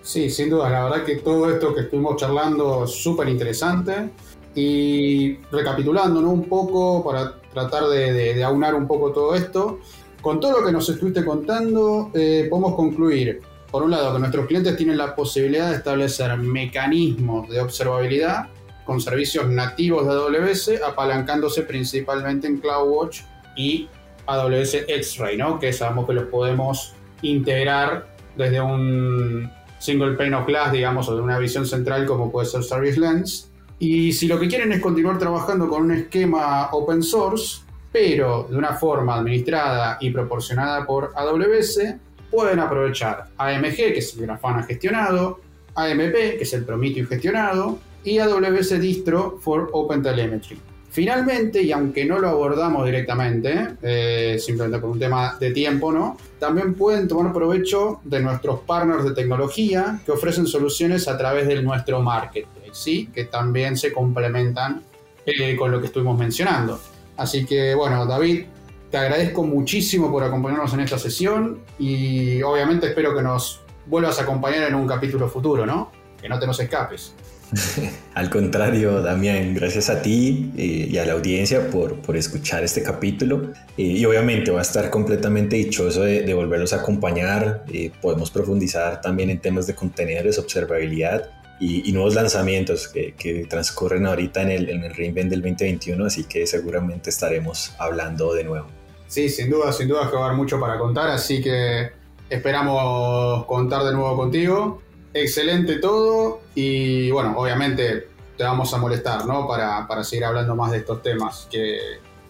Sí, 0.03 0.31
sin 0.31 0.51
duda, 0.51 0.71
la 0.71 0.85
verdad 0.85 1.05
que 1.05 1.17
todo 1.17 1.51
esto 1.51 1.75
que 1.75 1.83
estuvimos 1.83 2.17
charlando 2.17 2.85
es 2.85 2.91
súper 2.93 3.29
interesante. 3.29 4.11
Y 4.55 5.37
recapitulando 5.53 6.21
un 6.21 6.49
poco 6.49 7.05
para 7.05 7.41
tratar 7.53 7.85
de, 7.89 8.43
aunar 8.43 8.75
un 8.75 8.89
poco 8.89 9.13
todo 9.13 9.35
esto, 9.35 9.79
con 10.21 10.41
todo 10.41 10.61
lo 10.61 10.67
que 10.67 10.73
nos 10.73 10.89
estuviste 10.89 11.25
contando, 11.25 12.11
eh, 12.15 12.47
podemos 12.51 12.75
concluir, 12.75 13.41
por 13.71 13.83
un 13.83 13.93
lado, 13.93 14.15
que 14.15 14.19
nuestros 14.19 14.47
clientes 14.47 14.77
tienen 14.77 14.97
la 14.97 15.15
posibilidad 15.15 15.71
de 15.71 15.77
establecer 15.77 16.37
mecanismos 16.39 17.49
de 17.49 17.61
observabilidad 17.61 18.49
con 18.85 19.01
servicios 19.01 19.49
nativos 19.49 20.07
de 20.07 20.13
AWS, 20.13 20.83
apalancándose 20.85 21.63
principalmente 21.63 22.47
en 22.47 22.59
CloudWatch 22.59 23.21
y 23.55 23.87
AWS 24.29 24.85
X-Ray, 24.87 25.37
¿no? 25.37 25.59
que 25.59 25.73
sabemos 25.73 26.07
que 26.07 26.13
los 26.13 26.25
podemos 26.25 26.95
integrar 27.23 28.07
desde 28.37 28.61
un 28.61 29.51
single 29.79 30.13
pane 30.13 30.35
of 30.37 30.47
glass, 30.47 30.71
digamos, 30.73 31.09
o 31.09 31.17
de 31.17 31.23
una 31.23 31.39
visión 31.39 31.67
central 31.67 32.07
como 32.07 32.31
puede 32.31 32.47
ser 32.47 32.63
Service 32.63 33.01
Lens, 33.01 33.51
y 33.79 34.13
si 34.13 34.27
lo 34.27 34.39
que 34.39 34.49
quieren 34.49 34.73
es 34.73 34.81
continuar 34.81 35.19
trabajando 35.19 35.69
con 35.69 35.83
un 35.83 35.93
esquema 35.93 36.69
open 36.73 37.03
source, 37.03 37.63
pero 37.93 38.47
de 38.51 38.57
una 38.57 38.75
forma 38.75 39.17
administrada 39.17 39.99
y 40.01 40.11
proporcionada 40.11 40.85
por 40.85 41.13
AWS, 41.15 41.95
pueden 42.31 42.59
aprovechar 42.59 43.29
AMG, 43.39 43.77
que 43.77 43.99
es 43.99 44.15
el 44.17 44.27
Grafana 44.27 44.65
gestionado, 44.65 45.41
AMP, 45.75 46.13
que 46.13 46.43
es 46.43 46.53
el 46.55 46.65
Prometheus 46.65 47.09
gestionado, 47.09 47.79
y 48.05 48.19
AWS 48.19 48.81
Distro 48.81 49.39
for 49.41 49.71
OpenTelemetry. 49.73 50.59
Finalmente, 50.99 51.63
y 51.63 51.71
aunque 51.71 52.05
no 52.05 52.19
lo 52.19 52.29
abordamos 52.29 52.85
directamente, 52.85 53.69
eh, 53.83 54.37
simplemente 54.41 54.81
por 54.81 54.91
un 54.91 54.99
tema 54.99 55.37
de 55.39 55.53
tiempo, 55.53 55.93
¿no? 55.93 56.17
También 56.41 56.75
pueden 56.75 57.07
tomar 57.07 57.33
provecho 57.33 58.01
de 58.03 58.19
nuestros 58.19 58.59
partners 58.67 59.05
de 59.05 59.13
tecnología 59.13 60.01
que 60.05 60.11
ofrecen 60.11 60.49
soluciones 60.49 61.07
a 61.07 61.17
través 61.17 61.47
de 61.47 61.63
nuestro 61.63 62.03
marketing. 62.03 62.49
¿sí? 62.73 63.11
que 63.15 63.27
también 63.27 63.77
se 63.77 63.93
complementan 63.93 64.83
eh, 65.25 65.57
con 65.57 65.71
lo 65.71 65.81
que 65.81 65.87
estuvimos 65.87 66.19
mencionando. 66.19 66.81
Así 67.17 67.47
que 67.47 67.77
bueno, 67.77 68.05
David, 68.05 68.47
te 68.91 68.97
agradezco 68.97 69.45
muchísimo 69.45 70.11
por 70.11 70.25
acompañarnos 70.25 70.75
en 70.75 70.81
esta 70.81 70.99
sesión 70.99 71.61
y 71.79 72.43
obviamente 72.43 72.89
espero 72.89 73.15
que 73.15 73.23
nos 73.23 73.61
vuelvas 73.87 74.19
a 74.19 74.23
acompañar 74.23 74.65
en 74.65 74.75
un 74.75 74.89
capítulo 74.89 75.29
futuro, 75.29 75.65
¿no? 75.65 75.93
Que 76.21 76.29
no 76.29 76.39
te 76.39 76.47
nos 76.47 76.59
escapes. 76.61 77.15
Al 78.15 78.29
contrario, 78.29 79.01
Damián, 79.01 79.55
gracias 79.55 79.89
a 79.89 80.03
ti 80.03 80.53
eh, 80.57 80.89
y 80.91 80.99
a 80.99 81.07
la 81.07 81.15
audiencia 81.15 81.71
por, 81.71 81.95
por 81.97 82.17
escuchar 82.17 82.63
este 82.63 82.83
capítulo. 82.83 83.53
Eh, 83.77 83.83
y 83.83 84.05
obviamente 84.05 84.51
va 84.51 84.59
a 84.59 84.63
estar 84.63 84.91
completamente 84.91 85.57
dichoso 85.57 86.03
de, 86.03 86.35
volverlos 86.35 86.73
a 86.73 86.77
acompañar. 86.77 87.65
podemos 88.03 88.31
profundizar 88.31 89.01
también 89.01 89.31
en 89.31 89.41
temas 89.41 89.67
de 89.67 89.75
contenedores, 89.75 90.39
observabilidad 90.39 91.31
y, 91.61 91.93
nuevos 91.93 92.15
lanzamientos 92.15 92.89
que, 92.89 93.15
que, 93.15 93.47
transcurren 93.47 94.07
ahorita 94.07 94.43
en 94.43 94.51
el, 94.51 94.69
en 94.69 94.85
el 94.85 94.95
Reinvent 94.95 95.31
del 95.31 95.43
2021, 95.43 96.05
así 96.05 96.25
que 96.25 96.47
seguramente 96.47 97.11
estaremos 97.11 97.73
hablando 97.79 98.33
de 98.35 98.45
nuevo. 98.45 98.67
Sí, 99.09 99.29
sin 99.29 99.51
duda, 99.51 99.73
sin 99.73 99.89
duda 99.89 100.09
que 100.09 100.17
va 100.17 100.23
a 100.23 100.27
haber 100.27 100.37
mucho 100.37 100.61
para 100.61 100.79
contar, 100.79 101.09
así 101.11 101.43
que 101.43 101.91
esperamos 102.29 103.47
contar 103.47 103.85
de 103.85 103.93
nuevo 103.93 104.17
contigo. 104.17 104.83
Excelente 105.15 105.77
todo 105.77 106.43
y 106.55 107.11
bueno, 107.11 107.35
obviamente 107.37 108.09
te 108.37 108.45
vamos 108.45 108.73
a 108.75 108.79
molestar, 108.79 109.27
¿no? 109.27 109.49
Para, 109.49 109.87
para 109.89 110.05
seguir 110.05 110.25
hablando 110.25 110.55
más 110.55 110.71
de 110.71 110.79
estos 110.79 111.03
temas, 111.03 111.49
que, 111.51 111.79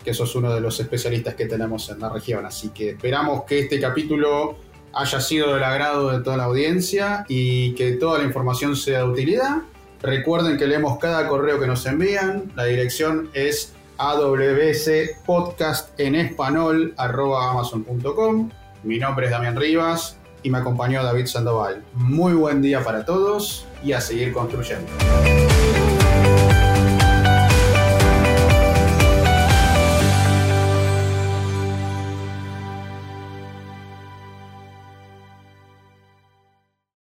que 0.02 0.14
sos 0.14 0.34
uno 0.36 0.54
de 0.54 0.60
los 0.60 0.78
especialistas 0.80 1.34
que 1.34 1.46
tenemos 1.46 1.88
en 1.90 2.00
la 2.00 2.08
región, 2.08 2.46
así 2.46 2.70
que 2.70 2.90
esperamos 2.90 3.44
que 3.44 3.60
este 3.60 3.80
capítulo 3.80 4.56
haya 4.94 5.20
sido 5.20 5.54
del 5.54 5.64
agrado 5.64 6.10
de 6.10 6.22
toda 6.22 6.36
la 6.36 6.44
audiencia 6.44 7.24
y 7.28 7.74
que 7.74 7.92
toda 7.92 8.18
la 8.18 8.24
información 8.24 8.76
sea 8.76 9.00
de 9.00 9.04
utilidad. 9.04 9.58
Recuerden 10.00 10.56
que 10.56 10.66
leemos 10.66 10.98
cada 10.98 11.28
correo 11.28 11.60
que 11.60 11.66
nos 11.66 11.84
envían. 11.84 12.50
La 12.56 12.64
dirección 12.64 13.28
es 13.34 13.74
awspodcast 13.98 15.98
en 16.00 16.14
español 16.14 16.94
amazon.com. 16.96 18.50
Mi 18.84 18.98
nombre 18.98 19.26
es 19.26 19.32
Damián 19.32 19.56
Rivas 19.56 20.18
y 20.48 20.50
me 20.50 20.58
acompañó 20.58 21.04
David 21.04 21.26
Sandoval. 21.26 21.82
Muy 21.92 22.32
buen 22.32 22.62
día 22.62 22.82
para 22.82 23.04
todos 23.04 23.66
y 23.84 23.92
a 23.92 24.00
seguir 24.00 24.32
construyendo. 24.32 24.88